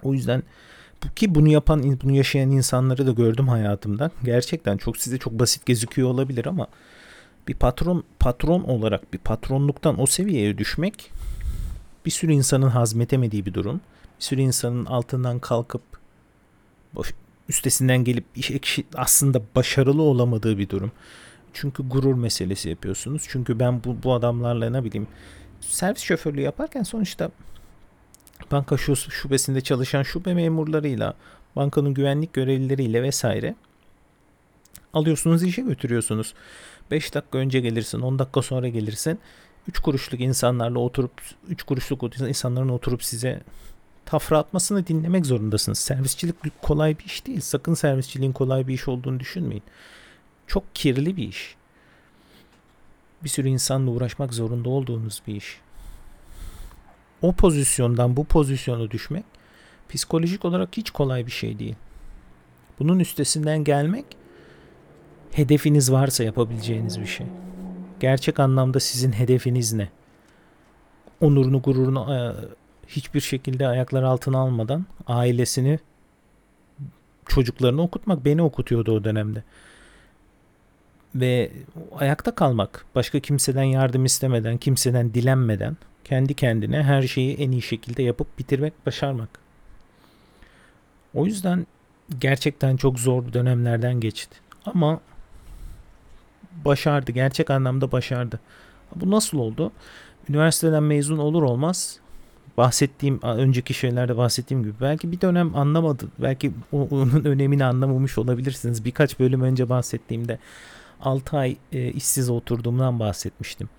[0.03, 0.43] O yüzden
[1.15, 4.11] ki bunu yapan, bunu yaşayan insanları da gördüm hayatımda.
[4.23, 6.67] Gerçekten çok size çok basit gözüküyor olabilir ama
[7.47, 11.11] bir patron patron olarak bir patronluktan o seviyeye düşmek
[12.05, 13.81] bir sürü insanın hazmetemediği bir durum.
[14.19, 15.81] Bir sürü insanın altından kalkıp
[17.49, 18.25] üstesinden gelip
[18.95, 20.91] aslında başarılı olamadığı bir durum.
[21.53, 23.23] Çünkü gurur meselesi yapıyorsunuz.
[23.27, 25.07] Çünkü ben bu, bu adamlarla ne bileyim
[25.61, 27.31] servis şoförlüğü yaparken sonuçta
[28.51, 31.13] banka şubesinde çalışan şube memurlarıyla,
[31.55, 33.55] bankanın güvenlik görevlileriyle vesaire
[34.93, 36.33] alıyorsunuz işe götürüyorsunuz.
[36.91, 39.19] 5 dakika önce gelirsin, 10 dakika sonra gelirsin.
[39.67, 43.41] 3 kuruşluk insanlarla oturup 3 kuruşluk insanların oturup size
[44.07, 45.79] tafra atmasını dinlemek zorundasınız.
[45.79, 47.41] Servisçilik kolay bir iş değil.
[47.41, 49.63] Sakın servisçiliğin kolay bir iş olduğunu düşünmeyin.
[50.47, 51.55] Çok kirli bir iş.
[53.23, 55.59] Bir sürü insanla uğraşmak zorunda olduğunuz bir iş.
[57.21, 59.25] O pozisyondan bu pozisyona düşmek
[59.89, 61.75] psikolojik olarak hiç kolay bir şey değil.
[62.79, 64.05] Bunun üstesinden gelmek
[65.31, 67.27] hedefiniz varsa yapabileceğiniz bir şey.
[67.99, 69.89] Gerçek anlamda sizin hedefiniz ne?
[71.21, 72.19] Onurunu, gururunu e,
[72.87, 75.79] hiçbir şekilde ayaklar altına almadan ailesini
[77.25, 79.43] çocuklarını okutmak beni okutuyordu o dönemde.
[81.15, 81.51] Ve
[81.97, 88.03] ayakta kalmak, başka kimseden yardım istemeden, kimseden dilenmeden kendi kendine her şeyi en iyi şekilde
[88.03, 89.29] yapıp bitirmek, başarmak.
[91.13, 91.67] O yüzden
[92.19, 94.37] gerçekten çok zor dönemlerden geçti.
[94.65, 94.99] Ama
[96.65, 97.11] başardı.
[97.11, 98.39] Gerçek anlamda başardı.
[98.95, 99.71] Bu nasıl oldu?
[100.29, 101.99] Üniversiteden mezun olur olmaz
[102.57, 106.07] bahsettiğim önceki şeylerde bahsettiğim gibi belki bir dönem anlamadı.
[106.19, 108.85] Belki onun önemini anlamamış olabilirsiniz.
[108.85, 110.39] Birkaç bölüm önce bahsettiğimde
[111.01, 113.69] 6 ay e, işsiz oturduğumdan bahsetmiştim.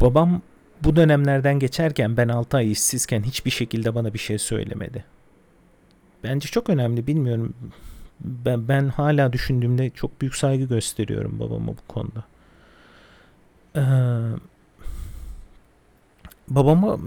[0.00, 0.42] Babam
[0.84, 5.04] bu dönemlerden geçerken ben 6 ay işsizken hiçbir şekilde bana bir şey söylemedi.
[6.24, 7.54] Bence çok önemli bilmiyorum.
[8.20, 12.24] Ben, ben hala düşündüğümde çok büyük saygı gösteriyorum babama bu konuda.
[13.76, 13.82] Ee,
[16.48, 16.98] babama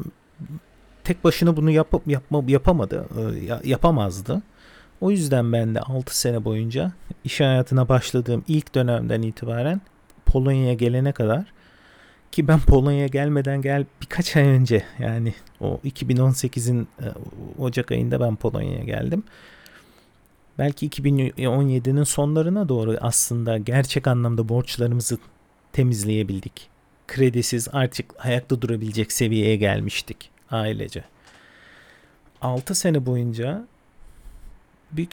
[1.03, 3.05] tek başına bunu yap, yapma, yapamadı.
[3.17, 4.41] Ee, yapamazdı.
[5.01, 6.91] O yüzden ben de 6 sene boyunca
[7.23, 9.81] iş hayatına başladığım ilk dönemden itibaren
[10.25, 11.45] Polonya'ya gelene kadar
[12.31, 17.05] ki ben Polonya'ya gelmeden gel birkaç ay önce yani o 2018'in e,
[17.59, 19.23] Ocak ayında ben Polonya'ya geldim.
[20.57, 25.17] Belki 2017'nin sonlarına doğru aslında gerçek anlamda borçlarımızı
[25.73, 26.69] temizleyebildik.
[27.07, 31.03] Kredisiz artık ayakta durabilecek seviyeye gelmiştik ailece.
[32.41, 33.67] 6 sene boyunca
[34.91, 35.11] büyük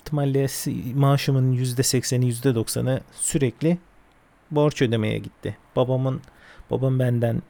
[0.00, 0.46] ihtimalle
[0.94, 3.78] maaşımın %80'i %90'ı sürekli
[4.50, 5.56] borç ödemeye gitti.
[5.76, 6.20] Babamın
[6.70, 7.42] babam benden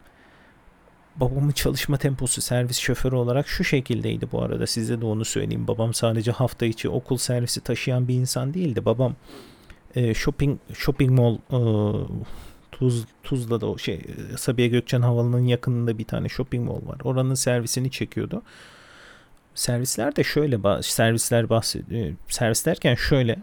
[1.17, 5.69] babamın çalışma temposu servis şoförü olarak şu şekildeydi bu arada size de onu söyleyeyim.
[5.69, 8.85] Babam sadece hafta içi okul servisi taşıyan bir insan değildi.
[8.85, 9.17] Babam
[9.95, 11.59] e, shopping shopping mall e,
[12.81, 14.01] Tuz, Tuzla'da o şey
[14.37, 16.99] Sabiha Gökçen Havalı'nın yakınında bir tane shopping mall var.
[17.05, 18.43] Oranın servisini çekiyordu.
[19.55, 22.15] Servisler de şöyle servisler bahsediyor.
[22.29, 23.37] Servis derken şöyle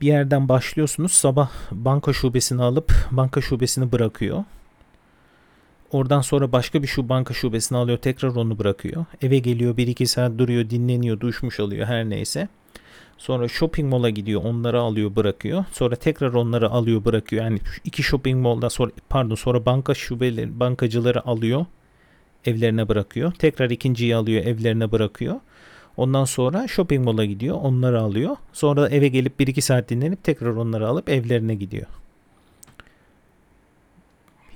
[0.00, 1.12] bir yerden başlıyorsunuz.
[1.12, 4.44] Sabah banka şubesini alıp banka şubesini bırakıyor.
[5.92, 9.04] Oradan sonra başka bir şu banka şubesini alıyor tekrar onu bırakıyor.
[9.22, 12.48] Eve geliyor 1-2 saat duruyor dinleniyor duşmuş alıyor her neyse.
[13.18, 15.64] Sonra shopping mall'a gidiyor onları alıyor bırakıyor.
[15.72, 17.44] Sonra tekrar onları alıyor bırakıyor.
[17.44, 21.66] Yani iki shopping mall'da sonra pardon sonra banka şubeleri bankacıları alıyor
[22.44, 23.32] evlerine bırakıyor.
[23.32, 25.40] Tekrar ikinciyi alıyor evlerine bırakıyor.
[25.96, 27.56] Ondan sonra shopping mall'a gidiyor.
[27.62, 28.36] Onları alıyor.
[28.52, 31.86] Sonra eve gelip 1-2 saat dinlenip tekrar onları alıp evlerine gidiyor.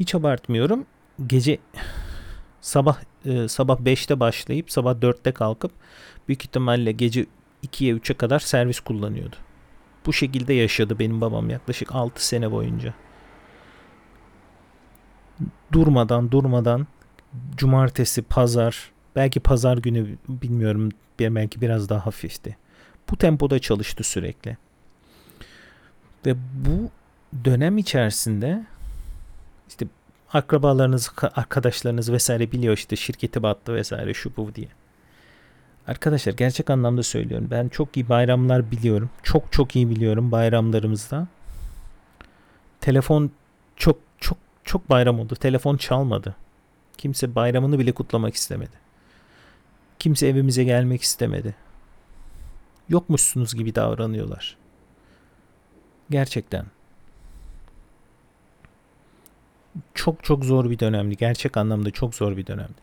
[0.01, 0.87] Hiç abartmıyorum.
[1.27, 1.59] Gece
[2.61, 5.73] sabah e, sabah 5'te başlayıp sabah 4'te kalkıp
[6.29, 7.27] büyük ihtimalle gece
[7.65, 9.37] 2'ye 3'e kadar servis kullanıyordu.
[10.07, 12.95] Bu şekilde yaşadı benim babam yaklaşık 6 sene boyunca.
[15.73, 16.87] Durmadan durmadan
[17.57, 20.89] cumartesi, pazar, belki pazar günü bilmiyorum
[21.21, 22.57] belki biraz daha hafifti.
[23.11, 24.57] Bu tempoda çalıştı sürekli.
[26.27, 26.91] Ve bu
[27.45, 28.67] dönem içerisinde
[29.69, 29.87] işte
[30.33, 34.69] akrabalarınız, arkadaşlarınız vesaire biliyor işte şirketi battı vesaire şu bu diye.
[35.89, 37.49] Arkadaşlar gerçek anlamda söylüyorum.
[37.51, 39.11] Ben çok iyi bayramlar biliyorum.
[39.23, 41.29] Çok çok iyi biliyorum bayramlarımızda.
[42.81, 43.31] Telefon
[43.77, 45.37] çok çok çok bayram oldu.
[45.37, 46.37] Telefon çalmadı.
[46.99, 48.77] Kimse bayramını bile kutlamak istemedi.
[49.99, 51.55] Kimse evimize gelmek istemedi.
[52.89, 54.57] Yokmuşsunuz gibi davranıyorlar.
[56.11, 56.67] Gerçekten.
[59.95, 61.17] Çok çok zor bir dönemdi.
[61.17, 62.79] Gerçek anlamda çok zor bir dönemdi.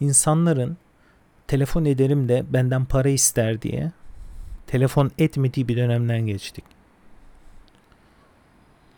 [0.00, 0.76] İnsanların
[1.46, 3.92] telefon ederim de benden para ister diye
[4.66, 6.64] telefon etmediği bir dönemden geçtik.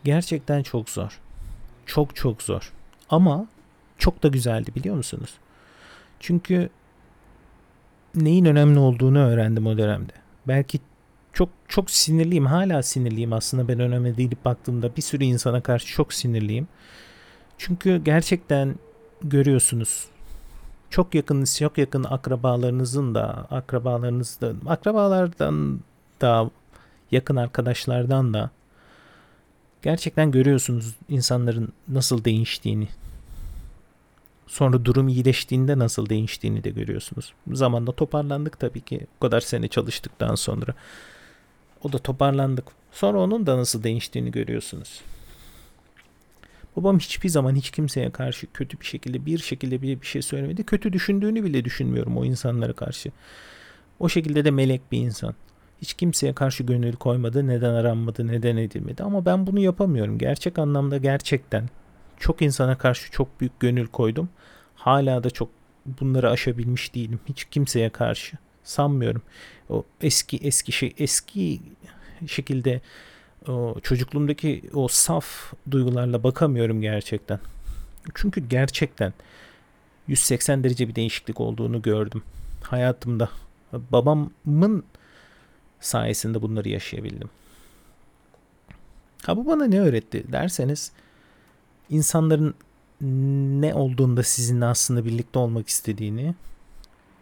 [0.03, 1.19] Gerçekten çok zor.
[1.85, 2.71] Çok çok zor.
[3.09, 3.47] Ama
[3.97, 5.33] çok da güzeldi biliyor musunuz?
[6.19, 6.69] Çünkü
[8.15, 10.13] neyin önemli olduğunu öğrendim o dönemde.
[10.47, 10.79] Belki
[11.33, 12.45] çok çok sinirliyim.
[12.45, 16.67] Hala sinirliyim aslında ben önemli değilip baktığımda bir sürü insana karşı çok sinirliyim.
[17.57, 18.75] Çünkü gerçekten
[19.21, 20.07] görüyorsunuz
[20.95, 25.79] çok yakın çok yakın akrabalarınızın da akrabalarınız da akrabalardan
[26.21, 26.49] da
[27.11, 28.49] yakın arkadaşlardan da
[29.81, 32.87] gerçekten görüyorsunuz insanların nasıl değiştiğini.
[34.47, 37.33] Sonra durum iyileştiğinde nasıl değiştiğini de görüyorsunuz.
[37.51, 39.07] Zamanla toparlandık tabii ki.
[39.17, 40.73] O kadar sene çalıştıktan sonra.
[41.83, 42.65] O da toparlandık.
[42.91, 45.01] Sonra onun da nasıl değiştiğini görüyorsunuz.
[46.75, 50.63] Babam hiçbir zaman hiç kimseye karşı kötü bir şekilde bir şekilde bile bir şey söylemedi.
[50.63, 53.11] Kötü düşündüğünü bile düşünmüyorum o insanlara karşı.
[53.99, 55.35] O şekilde de melek bir insan.
[55.81, 57.47] Hiç kimseye karşı gönül koymadı.
[57.47, 59.03] Neden aranmadı, neden edilmedi.
[59.03, 60.17] Ama ben bunu yapamıyorum.
[60.17, 61.69] Gerçek anlamda gerçekten
[62.19, 64.29] çok insana karşı çok büyük gönül koydum.
[64.75, 65.49] Hala da çok
[65.85, 67.19] bunları aşabilmiş değilim.
[67.25, 69.21] Hiç kimseye karşı sanmıyorum.
[69.69, 71.61] O eski eski şey eski
[72.27, 72.81] şekilde
[73.47, 77.39] o çocukluğumdaki o saf duygularla bakamıyorum gerçekten.
[78.13, 79.13] Çünkü gerçekten
[80.07, 82.23] 180 derece bir değişiklik olduğunu gördüm
[82.63, 83.29] hayatımda.
[83.73, 84.83] Babamın
[85.79, 87.29] sayesinde bunları yaşayabildim.
[89.25, 90.91] Ha bu bana ne öğretti derseniz
[91.89, 92.55] insanların
[93.61, 96.35] ne olduğunda sizinle aslında birlikte olmak istediğini,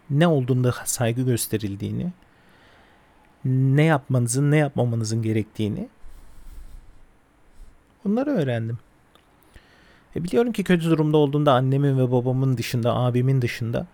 [0.10, 2.12] ne olduğunda saygı gösterildiğini,
[3.46, 5.90] ne yapmanızın ne yapmamanızın gerektiğini
[8.06, 8.78] Bunları öğrendim.
[10.16, 13.88] E biliyorum ki kötü durumda olduğunda annemin ve babamın dışında, abimin dışında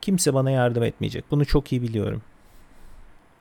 [0.00, 1.24] kimse bana yardım etmeyecek.
[1.30, 2.22] Bunu çok iyi biliyorum.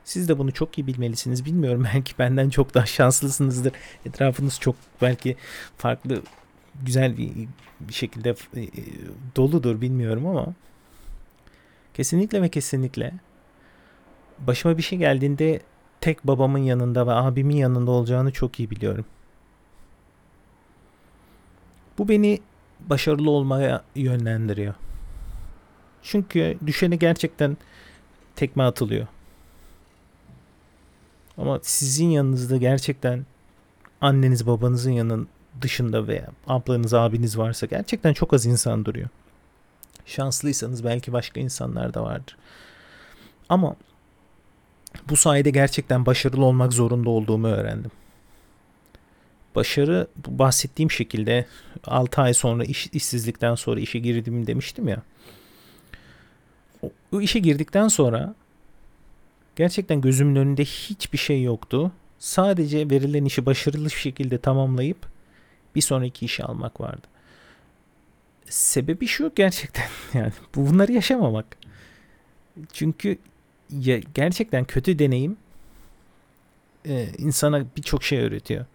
[0.04, 1.46] Siz de bunu çok iyi bilmelisiniz.
[1.46, 3.74] Bilmiyorum belki benden çok daha şanslısınızdır.
[4.06, 5.36] Etrafınız çok belki
[5.78, 6.22] farklı
[6.86, 7.32] güzel bir,
[7.80, 8.68] bir şekilde e,
[9.36, 10.54] doludur bilmiyorum ama
[11.94, 13.14] kesinlikle ve kesinlikle
[14.40, 15.62] başıma bir şey geldiğinde
[16.02, 19.06] tek babamın yanında ve abimin yanında olacağını çok iyi biliyorum.
[22.00, 22.40] Bu beni
[22.80, 24.74] başarılı olmaya yönlendiriyor.
[26.04, 27.58] Çünkü düşene gerçekten
[28.36, 29.08] tekme atılıyor.
[31.38, 33.26] Ama sizin yanınızda gerçekten
[34.02, 35.28] anneniz babanızın yanın
[35.62, 39.10] dışında veya ablanız abiniz varsa gerçekten çok az insan duruyor.
[40.06, 42.38] Şanslıysanız belki başka insanlar da vardır.
[43.50, 43.76] Ama
[45.10, 47.92] bu sayede gerçekten başarılı olmak zorunda olduğumu öğrendim.
[49.56, 51.46] Başarı bahsettiğim şekilde
[51.84, 55.04] 6 ay sonra iş, işsizlikten sonra işe girdim demiştim ya.
[57.12, 58.36] O, işe girdikten sonra
[59.56, 61.92] gerçekten gözümün önünde hiçbir şey yoktu.
[62.20, 64.98] Sadece verilen işi başarılı bir şekilde tamamlayıp
[65.76, 67.08] bir sonraki işi almak vardı.
[68.50, 71.58] Sebebi şu gerçekten yani bunları yaşamamak.
[72.74, 73.18] Çünkü
[73.70, 75.38] ya, gerçekten kötü deneyim
[76.86, 78.66] e, insana birçok şey öğretiyor.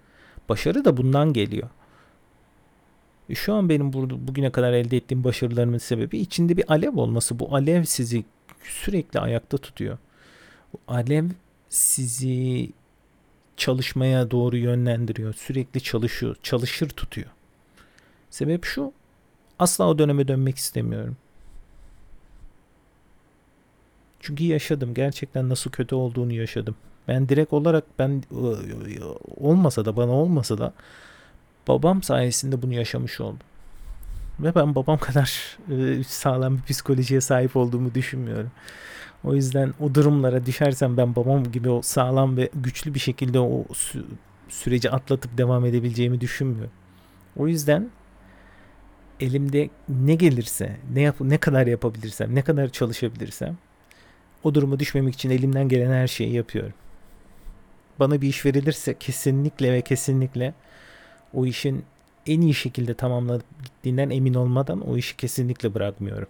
[0.49, 1.69] Başarı da bundan geliyor.
[3.29, 7.39] E, şu an benim burada bugüne kadar elde ettiğim başarılarımın sebebi içinde bir alev olması.
[7.39, 8.25] Bu alev sizi
[8.65, 9.99] sürekli ayakta tutuyor.
[10.73, 11.25] Bu alev
[11.69, 12.71] sizi
[13.57, 15.35] çalışmaya doğru yönlendiriyor.
[15.35, 17.31] Sürekli çalışıyor, çalışır tutuyor.
[18.31, 18.93] Sebep şu.
[19.59, 21.17] Asla o döneme dönmek istemiyorum.
[24.21, 24.95] Çünkü yaşadım.
[24.95, 26.77] Gerçekten nasıl kötü olduğunu yaşadım.
[27.09, 28.23] Ben direkt olarak ben
[29.37, 30.73] olmasa da bana olmasa da
[31.69, 33.47] babam sayesinde bunu yaşamış oldum.
[34.41, 35.59] Ve ben babam kadar
[36.07, 38.51] sağlam bir psikolojiye sahip olduğumu düşünmüyorum.
[39.25, 43.65] O yüzden o durumlara düşersem ben babam gibi o sağlam ve güçlü bir şekilde o
[43.73, 44.05] sü-
[44.49, 46.73] süreci atlatıp devam edebileceğimi düşünmüyorum.
[47.37, 47.91] O yüzden
[49.21, 53.57] elimde ne gelirse, ne yap ne kadar yapabilirsem, ne kadar çalışabilirsem
[54.45, 56.75] o duruma düşmemek için elimden gelen her şeyi yapıyorum.
[57.99, 60.55] Bana bir iş verilirse kesinlikle ve kesinlikle
[61.35, 61.85] o işin
[62.27, 66.29] en iyi şekilde tamamlanıp gittiğinden emin olmadan o işi kesinlikle bırakmıyorum.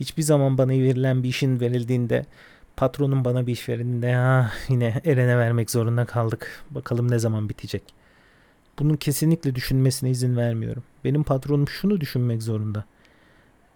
[0.00, 2.26] Hiçbir zaman bana verilen bir işin verildiğinde
[2.76, 6.64] patronum bana bir iş verildiğinde ya yine Eren'e vermek zorunda kaldık.
[6.70, 7.82] Bakalım ne zaman bitecek.
[8.78, 10.82] Bunun kesinlikle düşünmesine izin vermiyorum.
[11.04, 12.84] Benim patronum şunu düşünmek zorunda.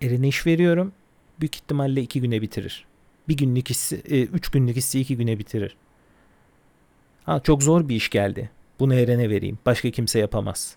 [0.02, 0.92] Eren'e iş veriyorum.
[1.40, 2.84] Büyük ihtimalle iki güne bitirir.
[3.28, 5.76] Bir günlük hissi, e, üç günlük hissi iki güne bitirir.
[7.24, 8.50] Ha çok zor bir iş geldi.
[8.80, 9.58] Bunu Eren'e vereyim.
[9.66, 10.76] Başka kimse yapamaz.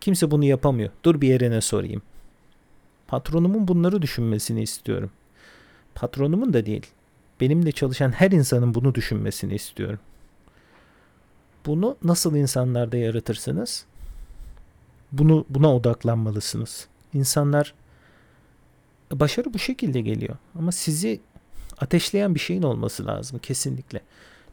[0.00, 0.90] Kimse bunu yapamıyor.
[1.04, 2.02] Dur bir Eren'e sorayım.
[3.06, 5.10] Patronumun bunları düşünmesini istiyorum.
[5.94, 6.86] Patronumun da değil.
[7.40, 9.98] Benimle çalışan her insanın bunu düşünmesini istiyorum.
[11.66, 13.84] Bunu nasıl insanlarda yaratırsınız?
[15.12, 16.88] Bunu buna odaklanmalısınız.
[17.14, 17.74] İnsanlar
[19.12, 21.20] başarı bu şekilde geliyor ama sizi
[21.78, 24.00] ateşleyen bir şeyin olması lazım kesinlikle.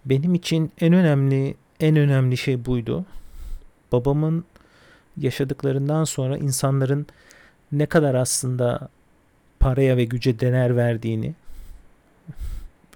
[0.05, 3.05] Benim için en önemli en önemli şey buydu.
[3.91, 4.45] Babamın
[5.17, 7.07] yaşadıklarından sonra insanların
[7.71, 8.89] ne kadar aslında
[9.59, 11.33] paraya ve güce değer verdiğini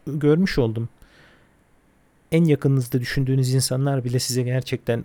[0.08, 0.90] görmüş oldum.
[2.32, 5.04] En yakınınızda düşündüğünüz insanlar bile size gerçekten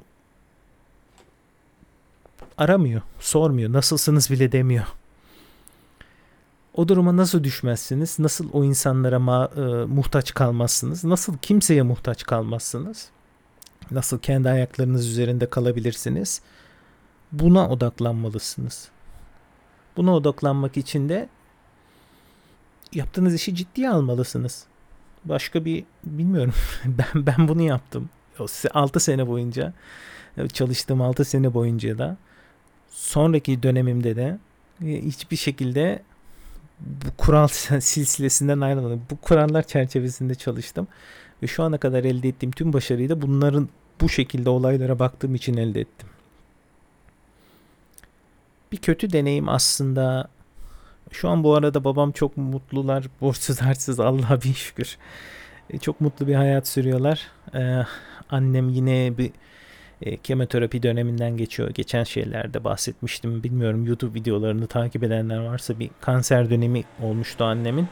[2.59, 4.87] aramıyor, sormuyor, nasılsınız bile demiyor.
[6.75, 8.19] O duruma nasıl düşmezsiniz?
[8.19, 11.05] Nasıl o insanlara ma- e, muhtaç kalmazsınız?
[11.05, 13.09] Nasıl kimseye muhtaç kalmazsınız?
[13.91, 16.41] Nasıl kendi ayaklarınız üzerinde kalabilirsiniz?
[17.33, 18.89] Buna odaklanmalısınız.
[19.97, 21.29] Buna odaklanmak için de
[22.93, 24.65] yaptığınız işi ciddiye almalısınız.
[25.25, 26.55] Başka bir bilmiyorum.
[26.85, 28.09] ben ben bunu yaptım.
[28.75, 29.73] 6 sene boyunca
[30.53, 32.17] çalıştığım 6 sene boyunca da
[32.91, 34.39] sonraki dönemimde de
[34.85, 36.03] e, hiçbir şekilde
[36.87, 37.49] bu kural
[37.81, 39.03] silsilesinden ayrılmadım.
[39.11, 40.89] Bu kurallar çerçevesinde çalıştım
[41.43, 43.69] ve şu ana kadar elde ettiğim tüm başarıyı da bunların
[44.01, 46.09] bu şekilde olaylara baktığım için elde ettim
[48.73, 50.29] bir kötü deneyim aslında.
[51.11, 53.05] Şu an bu arada babam çok mutlular.
[53.21, 54.99] Borçsuz harçsız Allah'a bin şükür.
[55.71, 57.27] E, çok mutlu bir hayat sürüyorlar.
[57.55, 57.83] Ee,
[58.31, 59.31] annem yine bir
[60.03, 61.71] e, kemoterapi döneminden geçiyor.
[61.71, 63.43] Geçen şeylerde bahsetmiştim.
[63.43, 67.89] Bilmiyorum YouTube videolarını takip edenler varsa bir kanser dönemi olmuştu annemin.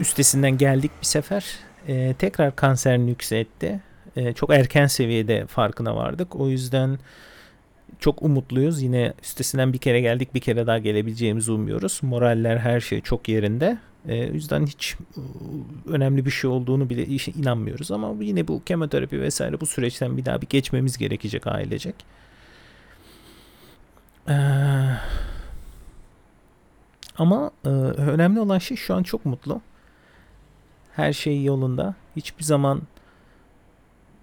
[0.00, 1.44] Üstesinden geldik bir sefer.
[1.88, 3.80] Ee, tekrar kanser nüksetti.
[4.16, 6.36] e, çok erken seviyede farkına vardık.
[6.36, 6.98] O yüzden
[7.98, 8.82] çok umutluyuz.
[8.82, 12.00] Yine üstesinden bir kere geldik bir kere daha gelebileceğimizi umuyoruz.
[12.02, 13.78] Moraller her şey çok yerinde.
[14.08, 15.20] E, o yüzden hiç e,
[15.90, 17.90] önemli bir şey olduğunu bile inanmıyoruz.
[17.90, 21.94] Ama yine bu kemoterapi vesaire bu süreçten bir daha bir geçmemiz gerekecek ailecek.
[24.28, 24.34] Ee,
[27.18, 29.60] ama e, önemli olan şey şu an çok mutlu.
[30.96, 31.94] Her şey yolunda.
[32.16, 32.82] Hiçbir zaman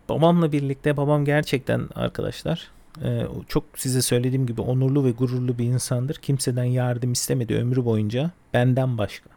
[0.09, 2.71] babamla birlikte babam gerçekten arkadaşlar
[3.03, 6.15] e, çok size söylediğim gibi onurlu ve gururlu bir insandır.
[6.15, 9.34] Kimseden yardım istemedi ömrü boyunca benden başka.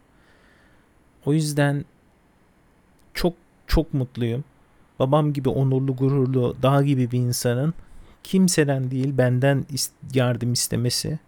[1.29, 1.85] O yüzden
[3.15, 3.35] çok
[3.67, 4.45] çok mutluyum.
[4.99, 7.75] Babam gibi onurlu, gururlu, dağ gibi bir insanın
[8.23, 9.67] kimseden değil benden
[10.15, 11.19] yardım istemesi,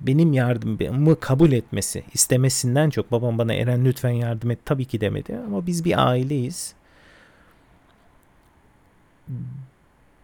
[0.00, 5.36] benim yardımımı kabul etmesi, istemesinden çok babam bana Eren lütfen yardım et tabii ki demedi
[5.46, 6.74] ama biz bir aileyiz.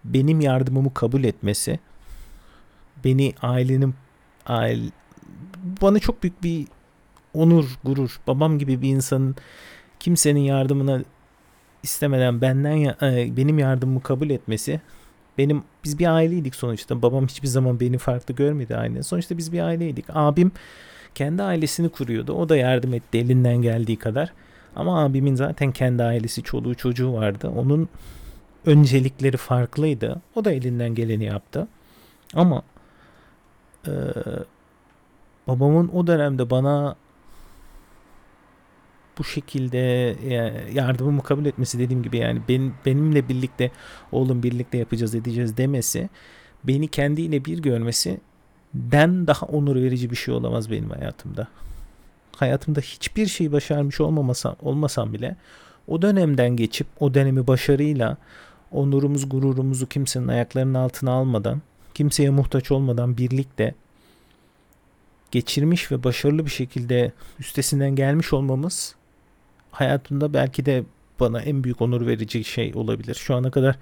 [0.05, 1.79] Benim yardımımı kabul etmesi,
[3.05, 3.95] beni ailenin
[4.47, 4.91] aile,
[5.83, 6.67] bana çok büyük bir
[7.35, 8.21] onur, gurur.
[8.27, 9.37] Babam gibi bir insanın
[10.01, 11.03] kimsenin yardımına
[11.83, 14.81] istemeden benden e, benim yardımımı kabul etmesi
[15.39, 17.03] benim biz bir aileydik sonuçta.
[17.03, 19.03] Babam hiçbir zaman beni farklı görmedi aile.
[19.03, 20.05] Sonuçta biz bir aileydik.
[20.09, 20.53] Abim
[21.15, 22.33] kendi ailesini kuruyordu.
[22.33, 24.33] O da yardım etti elinden geldiği kadar.
[24.77, 27.53] Ama abimin zaten kendi ailesi, çoluğu, çocuğu vardı.
[27.57, 27.89] Onun
[28.67, 30.21] öncelikleri farklıydı.
[30.35, 31.69] O da elinden geleni yaptı.
[32.35, 32.63] Ama
[33.87, 33.93] e,
[35.49, 36.97] babamın o dönemde bana
[39.19, 39.79] bu şekilde
[40.73, 43.71] yardımımı kabul etmesi dediğim gibi yani benim, benimle birlikte
[44.13, 46.09] oğlum birlikte yapacağız edeceğiz demesi
[46.65, 48.21] beni kendiyle bir görmesi
[48.75, 51.49] den daha onur verici bir şey olamaz benim hayatımda.
[52.37, 55.37] Hayatımda hiçbir şey başarmış olmamasam, olmasam bile
[55.89, 58.17] o dönemden geçip o dönemi başarıyla
[58.71, 61.63] onurumuz gururumuzu kimsenin ayaklarının altına almadan
[61.95, 63.75] kimseye muhtaç olmadan birlikte
[65.31, 68.95] geçirmiş ve başarılı bir şekilde üstesinden gelmiş olmamız
[69.73, 70.85] hayatımda belki de
[71.21, 73.15] bana en büyük onur verici şey olabilir.
[73.15, 73.79] Şu ana kadar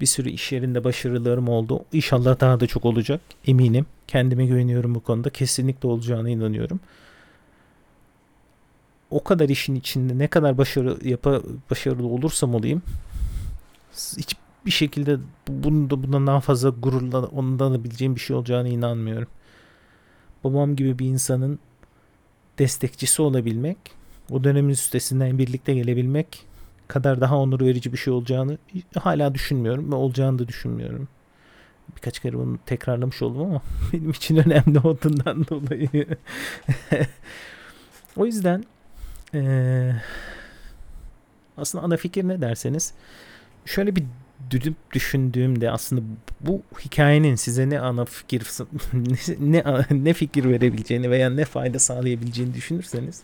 [0.00, 1.84] bir sürü iş yerinde başarılarım oldu.
[1.92, 3.20] İnşallah daha da çok olacak.
[3.46, 3.86] Eminim.
[4.06, 5.30] Kendime güveniyorum bu konuda.
[5.30, 6.80] Kesinlikle olacağına inanıyorum.
[9.10, 12.82] O kadar işin içinde ne kadar başarı yapa, başarılı olursam olayım
[13.94, 15.18] hiçbir şekilde
[15.48, 19.28] bunu da bundan daha fazla gururla ondan alabileceğim bir şey olacağına inanmıyorum.
[20.44, 21.58] Babam gibi bir insanın
[22.58, 23.78] destekçisi olabilmek
[24.30, 26.46] o dönemin üstesinden birlikte gelebilmek
[26.88, 28.58] kadar daha onur verici bir şey olacağını
[28.98, 31.08] hala düşünmüyorum ve olacağını da düşünmüyorum.
[31.96, 33.62] Birkaç kere bunu tekrarlamış oldum ama
[33.92, 36.06] benim için önemli olduğundan dolayı.
[38.16, 38.64] o yüzden
[39.34, 39.92] ee,
[41.56, 42.92] aslında ana fikir ne derseniz
[43.64, 44.04] şöyle bir
[44.50, 46.02] dürüp düşündüğümde aslında
[46.40, 48.46] bu hikayenin size ne ana fikir
[49.40, 53.22] ne ne fikir verebileceğini veya ne fayda sağlayabileceğini düşünürseniz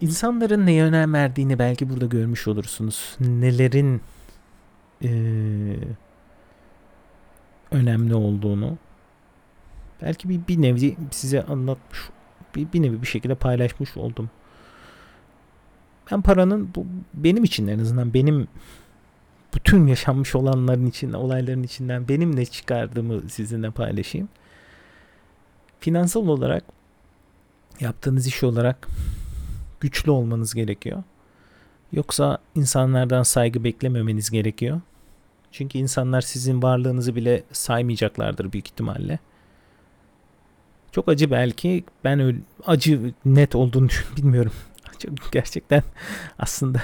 [0.00, 3.16] insanların neye önem verdiğini belki burada görmüş olursunuz.
[3.20, 4.00] Nelerin
[5.04, 5.10] e,
[7.70, 8.78] önemli olduğunu
[10.02, 11.98] belki bir, bir nevi size anlatmış
[12.56, 14.30] bir, bir nevi bir şekilde paylaşmış oldum.
[16.10, 18.48] Ben paranın bu benim için en azından benim
[19.54, 24.28] bütün yaşanmış olanların içinden, olayların içinden benim ne çıkardığımı sizinle paylaşayım.
[25.80, 26.64] Finansal olarak
[27.80, 28.88] yaptığınız iş olarak
[29.80, 31.02] güçlü olmanız gerekiyor.
[31.92, 34.80] Yoksa insanlardan saygı beklememeniz gerekiyor.
[35.52, 39.18] Çünkü insanlar sizin varlığınızı bile saymayacaklardır büyük ihtimalle.
[40.92, 41.84] Çok acı belki.
[42.04, 44.52] Ben öyle acı net olduğunu bilmiyorum.
[45.32, 45.82] Gerçekten
[46.38, 46.82] aslında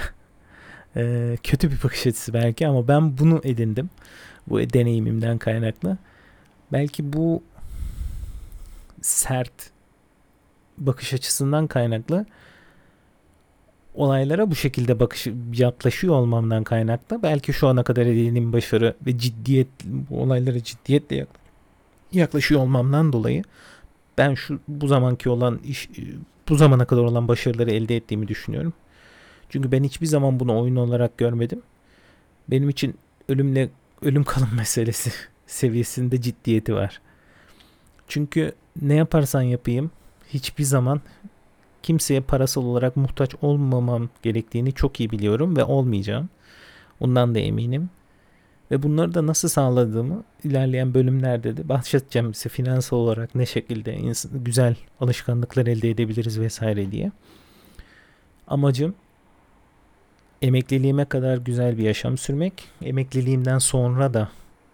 [0.95, 3.89] e, kötü bir bakış açısı belki ama ben bunu edindim.
[4.47, 5.97] Bu deneyimimden kaynaklı.
[6.71, 7.43] Belki bu
[9.01, 9.71] sert
[10.77, 12.25] bakış açısından kaynaklı
[13.93, 19.67] olaylara bu şekilde bakış yaklaşıyor olmamdan kaynaklı belki şu ana kadar edindiğim başarı ve ciddiyet
[19.85, 21.25] bu olaylara ciddiyetle
[22.11, 23.43] yaklaşıyor olmamdan dolayı
[24.17, 25.89] ben şu bu zamanki olan iş
[26.49, 28.73] bu zamana kadar olan başarıları elde ettiğimi düşünüyorum.
[29.49, 31.61] Çünkü ben hiçbir zaman bunu oyun olarak görmedim.
[32.47, 32.95] Benim için
[33.29, 33.69] ölümle
[34.01, 35.11] ölüm kalım meselesi
[35.47, 37.01] seviyesinde ciddiyeti var.
[38.07, 39.91] Çünkü ne yaparsan yapayım
[40.29, 41.01] hiçbir zaman
[41.83, 46.29] kimseye parasal olarak muhtaç olmamam gerektiğini çok iyi biliyorum ve olmayacağım.
[46.99, 47.89] Ondan da eminim.
[48.71, 53.97] Ve bunları da nasıl sağladığımı ilerleyen bölümlerde de bahsedeceğim size finansal olarak ne şekilde
[54.33, 57.11] güzel alışkanlıklar elde edebiliriz vesaire diye.
[58.47, 58.95] Amacım
[60.41, 64.29] emekliliğime kadar güzel bir yaşam sürmek, emekliliğimden sonra da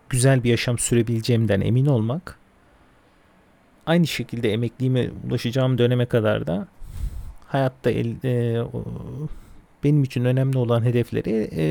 [0.09, 2.39] güzel bir yaşam sürebileceğimden emin olmak,
[3.85, 6.67] aynı şekilde emekliliğime ulaşacağım döneme kadar da
[7.49, 8.63] hayatta el, e,
[9.83, 11.63] benim için önemli olan hedefleri e,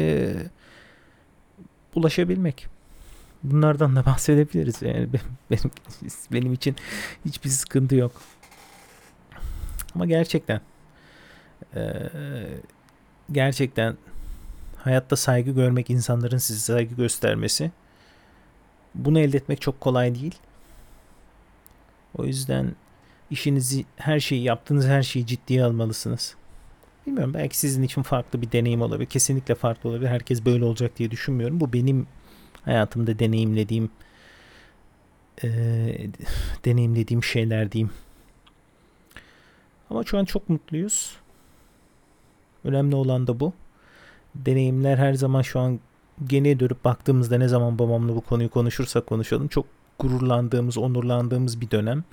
[1.95, 2.67] ulaşabilmek.
[3.43, 4.83] Bunlardan da bahsedebiliriz.
[4.83, 5.09] Yani
[5.51, 5.71] benim,
[6.33, 6.77] benim için
[7.25, 8.13] hiçbir sıkıntı yok.
[9.95, 10.61] Ama gerçekten
[11.77, 11.83] e,
[13.33, 13.97] gerçekten
[14.77, 17.71] hayatta saygı görmek, insanların size saygı göstermesi
[18.95, 20.39] bunu elde etmek çok kolay değil.
[22.19, 22.75] O yüzden
[23.31, 26.35] işinizi, her şeyi yaptığınız her şeyi ciddiye almalısınız.
[27.07, 29.09] Bilmiyorum belki sizin için farklı bir deneyim olabilir.
[29.09, 30.09] Kesinlikle farklı olabilir.
[30.09, 31.61] Herkes böyle olacak diye düşünmüyorum.
[31.61, 32.07] Bu benim
[32.65, 33.91] hayatımda deneyimlediğim
[35.45, 35.49] e,
[36.65, 37.91] deneyimlediğim şeyler diyeyim.
[39.91, 41.17] Ama şu an çok mutluyuz.
[42.65, 43.53] Önemli olan da bu.
[44.35, 45.81] Deneyimler her zaman şu an
[46.27, 49.67] geriye dönüp baktığımızda ne zaman babamla bu konuyu konuşursak konuşalım çok
[49.99, 52.05] gururlandığımız, onurlandığımız bir dönem.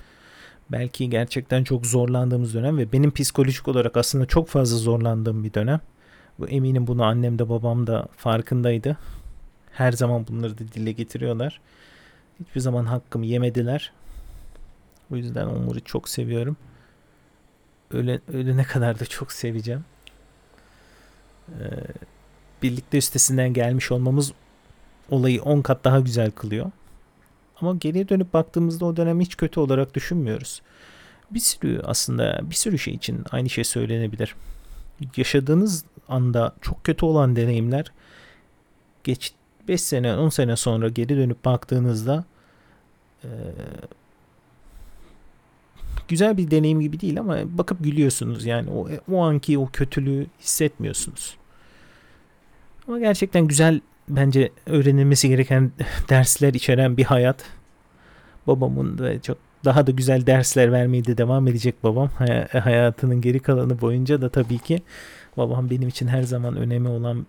[0.72, 5.80] Belki gerçekten çok zorlandığımız dönem ve benim psikolojik olarak aslında çok fazla zorlandığım bir dönem.
[6.38, 8.96] Bu eminim bunu annem de babam da farkındaydı.
[9.72, 11.60] Her zaman bunları da dile getiriyorlar.
[12.40, 13.92] Hiçbir zaman hakkımı yemediler.
[15.12, 16.56] O yüzden onları çok seviyorum.
[17.90, 19.84] Öyle öyle ne kadar da çok seveceğim.
[21.48, 21.64] Ee,
[22.62, 24.32] birlikte üstesinden gelmiş olmamız
[25.10, 26.70] olayı 10 kat daha güzel kılıyor.
[27.60, 30.62] Ama geriye dönüp baktığımızda o dönemi hiç kötü olarak düşünmüyoruz.
[31.30, 34.34] Bir sürü aslında bir sürü şey için aynı şey söylenebilir.
[35.16, 37.92] Yaşadığınız anda çok kötü olan deneyimler
[39.04, 39.32] geç
[39.68, 42.24] 5 sene 10 sene sonra geri dönüp baktığınızda
[43.24, 43.30] e,
[46.08, 51.36] güzel bir deneyim gibi değil ama bakıp gülüyorsunuz yani o, o anki o kötülüğü hissetmiyorsunuz.
[52.88, 55.72] Ama gerçekten güzel bence öğrenilmesi gereken
[56.08, 57.44] dersler içeren bir hayat.
[58.46, 62.08] Babamın da çok daha da güzel dersler vermeye de devam edecek babam.
[62.08, 64.82] Hay- hayatının geri kalanı boyunca da tabii ki
[65.36, 67.26] babam benim için her zaman önemi olan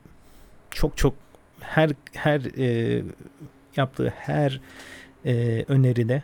[0.72, 1.14] çok çok
[1.60, 3.04] her her e,
[3.78, 4.62] yaptığı her
[5.26, 6.24] e, öneride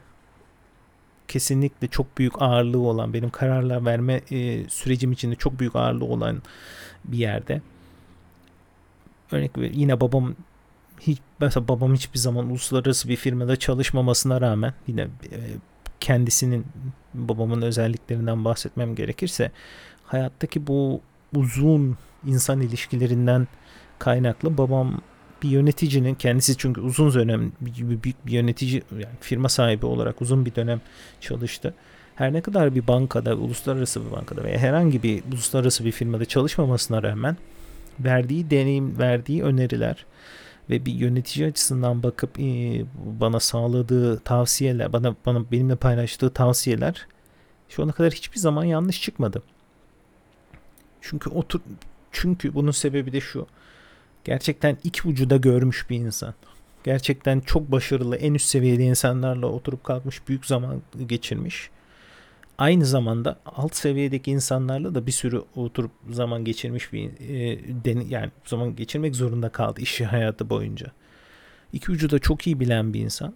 [1.27, 6.41] kesinlikle çok büyük ağırlığı olan benim kararlar verme e, sürecim içinde çok büyük ağırlığı olan
[7.05, 7.61] bir yerde.
[9.33, 10.35] Örnek ver, yine babam
[10.99, 15.37] hiç mesela babam hiçbir zaman uluslararası bir firmada çalışmamasına rağmen yine e,
[15.99, 16.65] kendisinin
[17.13, 19.51] babamın özelliklerinden bahsetmem gerekirse
[20.03, 21.01] hayattaki bu
[21.35, 23.47] uzun insan ilişkilerinden
[23.99, 25.01] kaynaklı babam
[25.43, 30.55] bir yöneticinin kendisi çünkü uzun dönem büyük bir yönetici yani firma sahibi olarak uzun bir
[30.55, 30.81] dönem
[31.21, 31.73] çalıştı.
[32.15, 37.03] Her ne kadar bir bankada, uluslararası bir bankada veya herhangi bir uluslararası bir firmada çalışmamasına
[37.03, 37.37] rağmen
[37.99, 40.05] verdiği deneyim, verdiği öneriler
[40.69, 47.07] ve bir yönetici açısından bakıp e, bana sağladığı tavsiyeler, bana bana benimle paylaştığı tavsiyeler
[47.69, 49.43] şu ana kadar hiçbir zaman yanlış çıkmadı.
[51.01, 51.59] Çünkü otur
[52.11, 53.47] çünkü bunun sebebi de şu.
[54.23, 56.33] Gerçekten iki ucu da görmüş bir insan.
[56.83, 61.69] Gerçekten çok başarılı, en üst seviyede insanlarla oturup kalkmış, büyük zaman geçirmiş
[62.57, 68.31] aynı zamanda alt seviyedeki insanlarla da bir sürü oturup zaman geçirmiş bir e, den, yani
[68.45, 70.87] zaman geçirmek zorunda kaldı işi hayatı boyunca.
[71.73, 73.33] İki ucu da çok iyi bilen bir insan.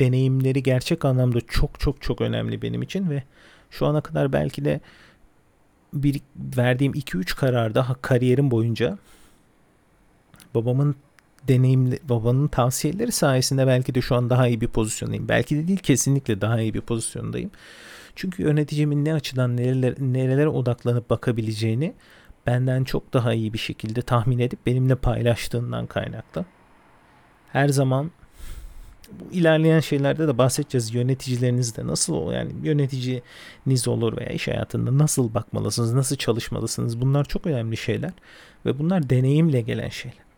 [0.00, 3.22] Deneyimleri gerçek anlamda çok çok çok önemli benim için ve
[3.70, 4.80] şu ana kadar belki de
[5.92, 8.98] bir verdiğim 2-3 kararda kariyerim boyunca
[10.54, 10.96] babamın
[11.48, 15.28] deneyimli babanın tavsiyeleri sayesinde belki de şu an daha iyi bir pozisyondayım.
[15.28, 17.50] Belki de değil kesinlikle daha iyi bir pozisyondayım.
[18.16, 21.94] Çünkü yöneticimin ne açıdan nereler, nerelere odaklanıp bakabileceğini
[22.46, 26.44] benden çok daha iyi bir şekilde tahmin edip benimle paylaştığından kaynaklı.
[27.52, 28.10] Her zaman
[29.20, 30.94] bu ilerleyen şeylerde de bahsedeceğiz.
[30.94, 37.00] Yöneticilerinizde nasıl o yani yöneticiniz olur veya iş hayatında nasıl bakmalısınız, nasıl çalışmalısınız.
[37.00, 38.12] Bunlar çok önemli şeyler
[38.66, 40.31] ve bunlar deneyimle gelen şeyler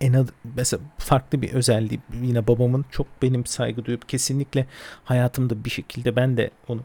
[0.00, 4.66] en ad, mesela farklı bir özelliği yine babamın çok benim saygı duyup kesinlikle
[5.04, 6.80] hayatımda bir şekilde ben de onu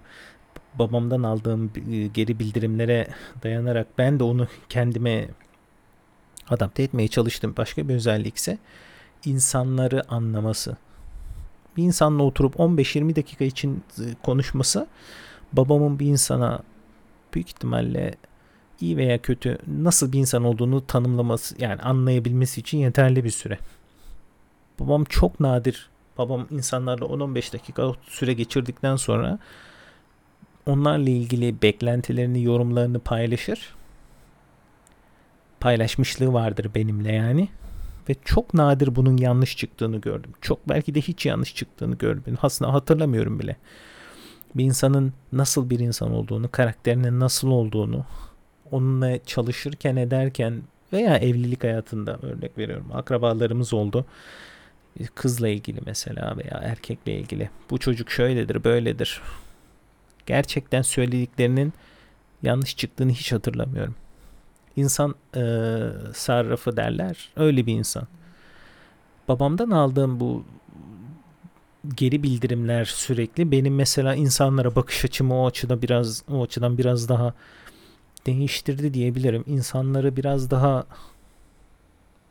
[0.79, 1.71] babamdan aldığım
[2.13, 3.07] geri bildirimlere
[3.43, 5.29] dayanarak ben de onu kendime
[6.49, 7.53] adapte etmeye çalıştım.
[7.57, 8.57] Başka bir özellik ise
[9.25, 10.77] insanları anlaması.
[11.77, 13.83] Bir insanla oturup 15-20 dakika için
[14.23, 14.87] konuşması
[15.53, 16.59] babamın bir insana
[17.33, 18.15] büyük ihtimalle
[18.81, 23.59] iyi veya kötü nasıl bir insan olduğunu tanımlaması yani anlayabilmesi için yeterli bir süre.
[24.79, 29.39] Babam çok nadir babam insanlarla 10-15 dakika süre geçirdikten sonra
[30.65, 33.75] onlarla ilgili beklentilerini, yorumlarını paylaşır.
[35.59, 37.49] paylaşmışlığı vardır benimle yani.
[38.09, 40.31] Ve çok nadir bunun yanlış çıktığını gördüm.
[40.41, 42.37] Çok belki de hiç yanlış çıktığını gördüm.
[42.41, 43.55] Aslında hatırlamıyorum bile.
[44.55, 48.05] Bir insanın nasıl bir insan olduğunu, karakterinin nasıl olduğunu,
[48.71, 50.61] onunla çalışırken ederken
[50.93, 52.87] veya evlilik hayatında örnek veriyorum.
[52.93, 54.05] Akrabalarımız oldu.
[55.15, 57.49] Kızla ilgili mesela veya erkekle ilgili.
[57.69, 59.21] Bu çocuk şöyledir, böyledir.
[60.25, 61.73] Gerçekten söylediklerinin
[62.43, 63.95] yanlış çıktığını hiç hatırlamıyorum.
[64.75, 65.41] İnsan e,
[66.13, 67.29] sarrafı derler.
[67.35, 68.07] Öyle bir insan.
[69.27, 70.43] Babamdan aldığım bu
[71.95, 77.33] geri bildirimler sürekli benim mesela insanlara bakış açımı o açıda biraz o açıdan biraz daha
[78.25, 79.43] değiştirdi diyebilirim.
[79.47, 80.85] İnsanları biraz daha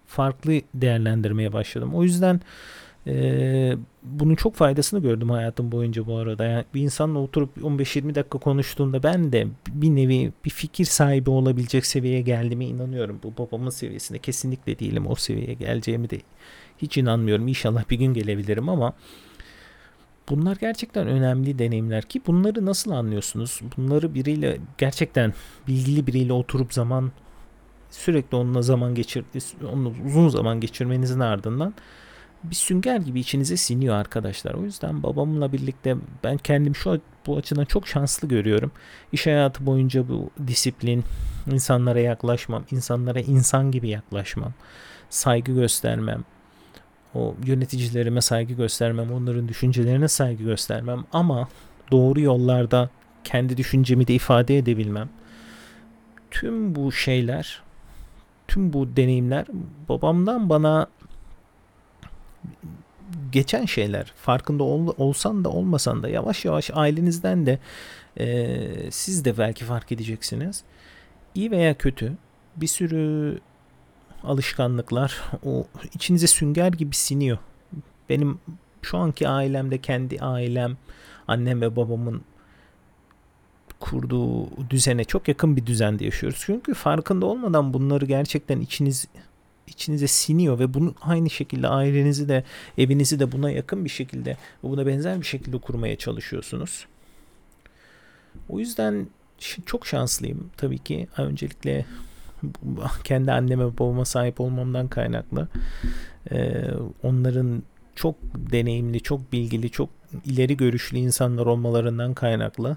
[0.06, 1.94] farklı değerlendirmeye başladım.
[1.94, 2.40] O yüzden
[3.06, 6.44] e, bunun çok faydasını gördüm hayatım boyunca bu arada.
[6.44, 11.86] Yani bir insanla oturup 15-20 dakika konuştuğunda ben de bir nevi bir fikir sahibi olabilecek
[11.86, 13.20] seviyeye geldiğime inanıyorum.
[13.22, 15.06] Bu babamın seviyesinde kesinlikle değilim.
[15.06, 16.20] O seviyeye geleceğimi de
[16.78, 17.48] hiç inanmıyorum.
[17.48, 18.92] İnşallah bir gün gelebilirim ama
[20.28, 23.60] bunlar gerçekten önemli deneyimler ki bunları nasıl anlıyorsunuz?
[23.76, 25.34] Bunları biriyle gerçekten
[25.68, 27.12] bilgili biriyle oturup zaman
[27.90, 29.38] sürekli onunla zaman geçirdi,
[29.72, 31.74] onunla uzun zaman geçirmenizin ardından
[32.44, 34.54] bir sünger gibi içinize siniyor arkadaşlar.
[34.54, 38.72] O yüzden babamla birlikte ben kendim şu bu açıdan çok şanslı görüyorum.
[39.12, 41.04] İş hayatı boyunca bu disiplin,
[41.52, 44.52] insanlara yaklaşmam, insanlara insan gibi yaklaşmam,
[45.10, 46.24] saygı göstermem,
[47.14, 51.48] o yöneticilerime saygı göstermem, onların düşüncelerine saygı göstermem ama
[51.90, 52.90] doğru yollarda
[53.24, 55.08] kendi düşüncemi de ifade edebilmem.
[56.30, 57.62] Tüm bu şeyler,
[58.48, 59.46] tüm bu deneyimler
[59.88, 60.86] babamdan bana
[63.32, 67.58] geçen şeyler farkında ol, olsan da olmasan da yavaş yavaş ailenizden de
[68.20, 70.62] e, siz de belki fark edeceksiniz.
[71.34, 72.12] İyi veya kötü
[72.56, 73.38] bir sürü
[74.24, 77.38] alışkanlıklar o içinize sünger gibi siniyor.
[78.08, 78.38] Benim
[78.82, 80.76] şu anki ailemde kendi ailem,
[81.28, 82.22] annem ve babamın
[83.80, 86.38] kurduğu düzene çok yakın bir düzende yaşıyoruz.
[86.42, 89.06] Çünkü farkında olmadan bunları gerçekten içiniz
[89.66, 92.44] içinize siniyor ve bunu aynı şekilde ailenizi de
[92.78, 96.86] evinizi de buna yakın bir şekilde buna benzer bir şekilde kurmaya çalışıyorsunuz.
[98.48, 99.06] O yüzden
[99.66, 101.08] çok şanslıyım tabii ki.
[101.16, 101.86] Öncelikle
[103.04, 105.48] kendi anneme babama sahip olmamdan kaynaklı.
[106.32, 106.64] Ee,
[107.02, 107.62] onların
[107.94, 109.88] çok deneyimli, çok bilgili, çok
[110.24, 112.76] ileri görüşlü insanlar olmalarından kaynaklı.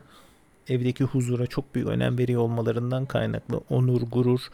[0.69, 3.61] Evdeki huzura çok büyük önem veriyor olmalarından kaynaklı.
[3.69, 4.49] Onur, gurur,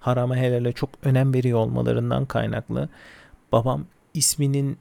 [0.00, 2.88] harama helale çok önem veriyor olmalarından kaynaklı.
[3.52, 4.78] Babam isminin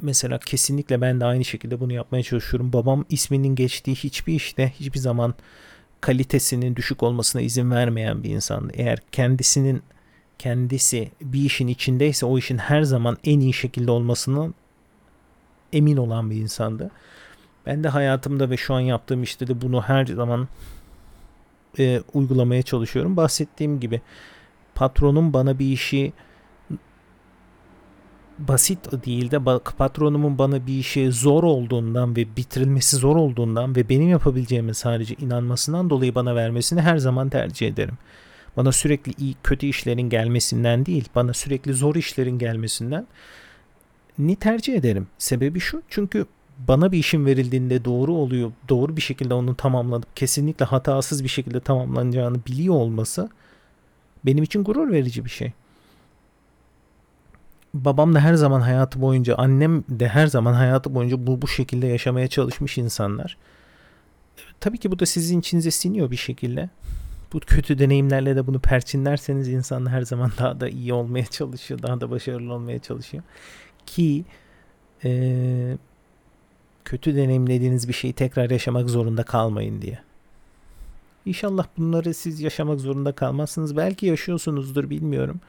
[0.00, 2.72] mesela kesinlikle ben de aynı şekilde bunu yapmaya çalışıyorum.
[2.72, 5.34] Babam isminin geçtiği hiçbir işte hiçbir zaman
[6.00, 8.72] kalitesinin düşük olmasına izin vermeyen bir insandı.
[8.74, 9.82] Eğer kendisinin
[10.38, 14.54] kendisi bir işin içindeyse o işin her zaman en iyi şekilde olmasının
[15.72, 16.90] emin olan bir insandı.
[17.66, 20.48] Ben de hayatımda ve şu an yaptığım işte de bunu her zaman
[21.78, 23.16] e, uygulamaya çalışıyorum.
[23.16, 24.00] Bahsettiğim gibi
[24.74, 26.12] patronum bana bir işi
[28.38, 34.08] basit değil de patronumun bana bir işe zor olduğundan ve bitirilmesi zor olduğundan ve benim
[34.08, 37.98] yapabileceğime sadece inanmasından dolayı bana vermesini her zaman tercih ederim.
[38.56, 43.06] Bana sürekli iyi kötü işlerin gelmesinden değil, bana sürekli zor işlerin gelmesinden
[44.18, 45.06] ni tercih ederim.
[45.18, 46.26] Sebebi şu çünkü
[46.68, 51.60] bana bir işin verildiğinde doğru oluyor, doğru bir şekilde onu tamamlanıp kesinlikle hatasız bir şekilde
[51.60, 53.28] tamamlanacağını biliyor olması
[54.26, 55.52] benim için gurur verici bir şey.
[57.84, 61.86] Babam da her zaman hayatı boyunca, annem de her zaman hayatı boyunca bu bu şekilde
[61.86, 63.36] yaşamaya çalışmış insanlar.
[64.60, 66.70] Tabii ki bu da sizin içinize siniyor bir şekilde.
[67.32, 72.00] Bu kötü deneyimlerle de bunu perçinlerseniz insan her zaman daha da iyi olmaya çalışıyor, daha
[72.00, 73.22] da başarılı olmaya çalışıyor.
[73.86, 74.24] Ki
[75.04, 75.78] e,
[76.84, 79.98] kötü deneyimlediğiniz bir şeyi tekrar yaşamak zorunda kalmayın diye.
[81.26, 83.76] İnşallah bunları siz yaşamak zorunda kalmazsınız.
[83.76, 85.40] Belki yaşıyorsunuzdur bilmiyorum.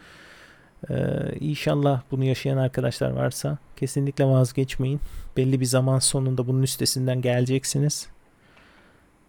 [0.89, 0.95] Ee,
[1.39, 4.99] inşallah bunu yaşayan arkadaşlar varsa kesinlikle vazgeçmeyin.
[5.37, 8.07] Belli bir zaman sonunda bunun üstesinden geleceksiniz.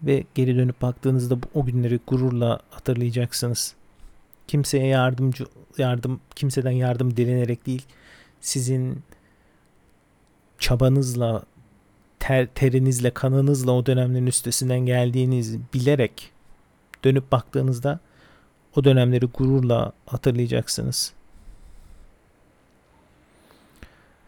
[0.03, 3.75] Ve geri dönüp baktığınızda o günleri gururla hatırlayacaksınız.
[4.47, 5.45] Kimseye yardımcı
[5.79, 7.87] yardım kimseden yardım dilenerek değil,
[8.41, 9.03] sizin
[10.59, 11.43] çabanızla
[12.19, 16.31] ter, terinizle, kanınızla o dönemlerin üstesinden geldiğinizi bilerek
[17.05, 18.01] dönüp baktığınızda
[18.77, 21.18] o dönemleri gururla hatırlayacaksınız.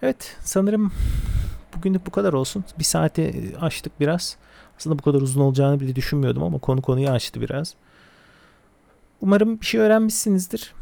[0.03, 0.92] Evet sanırım
[1.76, 2.64] bugünlük bu kadar olsun.
[2.78, 4.36] Bir saate açtık biraz.
[4.78, 7.74] Aslında bu kadar uzun olacağını bile düşünmüyordum ama konu konuyu açtı biraz.
[9.20, 10.74] Umarım bir şey öğrenmişsinizdir.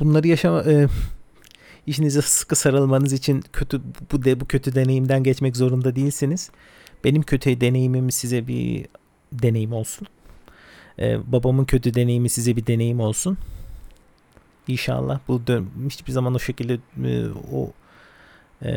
[0.00, 0.86] bunları yaşama e,
[1.86, 3.80] işinize sıkı sarılmanız için kötü
[4.12, 6.50] bu de bu kötü deneyimden geçmek zorunda değilsiniz.
[7.04, 8.86] Benim kötü deneyimim size bir
[9.32, 10.08] deneyim olsun.
[10.98, 13.38] Ee, babamın kötü deneyimi size bir deneyim olsun.
[14.68, 17.70] İnşallah bu dön hiçbir zaman o şekilde e, o
[18.62, 18.72] e,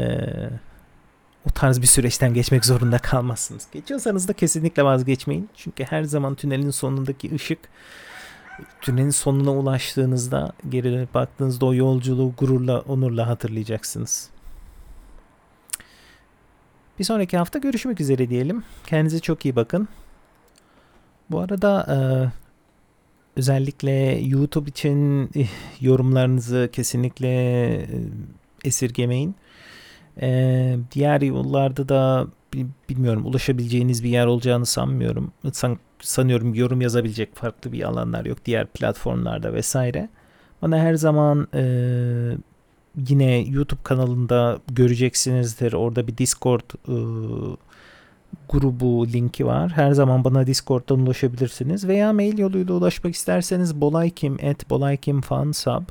[1.50, 3.68] o tarz bir süreçten geçmek zorunda kalmazsınız.
[3.72, 5.50] Geçiyorsanız da kesinlikle vazgeçmeyin.
[5.56, 7.60] Çünkü her zaman tünelin sonundaki ışık
[8.82, 14.30] tünelin sonuna ulaştığınızda geri baktığınızda o yolculuğu gururla, onurla hatırlayacaksınız.
[17.00, 18.64] Bir sonraki hafta görüşmek üzere diyelim.
[18.86, 19.88] Kendinize çok iyi bakın.
[21.32, 21.98] Bu arada e,
[23.36, 25.48] özellikle YouTube için eh,
[25.82, 27.28] yorumlarınızı kesinlikle
[27.74, 27.88] e,
[28.64, 29.36] esirgemeyin.
[30.22, 32.28] E, diğer yollarda da
[32.90, 35.32] bilmiyorum ulaşabileceğiniz bir yer olacağını sanmıyorum.
[35.52, 40.10] San, sanıyorum yorum yazabilecek farklı bir alanlar yok diğer platformlarda vesaire.
[40.62, 41.64] Bana her zaman e,
[43.10, 45.74] yine YouTube kanalında göreceksinizdir.
[45.74, 46.96] Orada bir Discord e,
[48.50, 49.72] grubu linki var.
[49.72, 55.84] Her zaman bana Discord'dan ulaşabilirsiniz veya mail yoluyla ulaşmak isterseniz bolaykim at bolaykim.fansub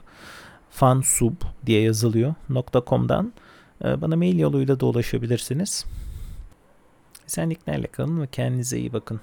[0.70, 1.34] fansub
[1.66, 2.34] diye yazılıyor
[2.86, 3.32] .com'dan
[3.84, 5.84] bana mail yoluyla da ulaşabilirsiniz.
[7.26, 9.20] Esenliklerle kalın ve kendinize iyi bakın.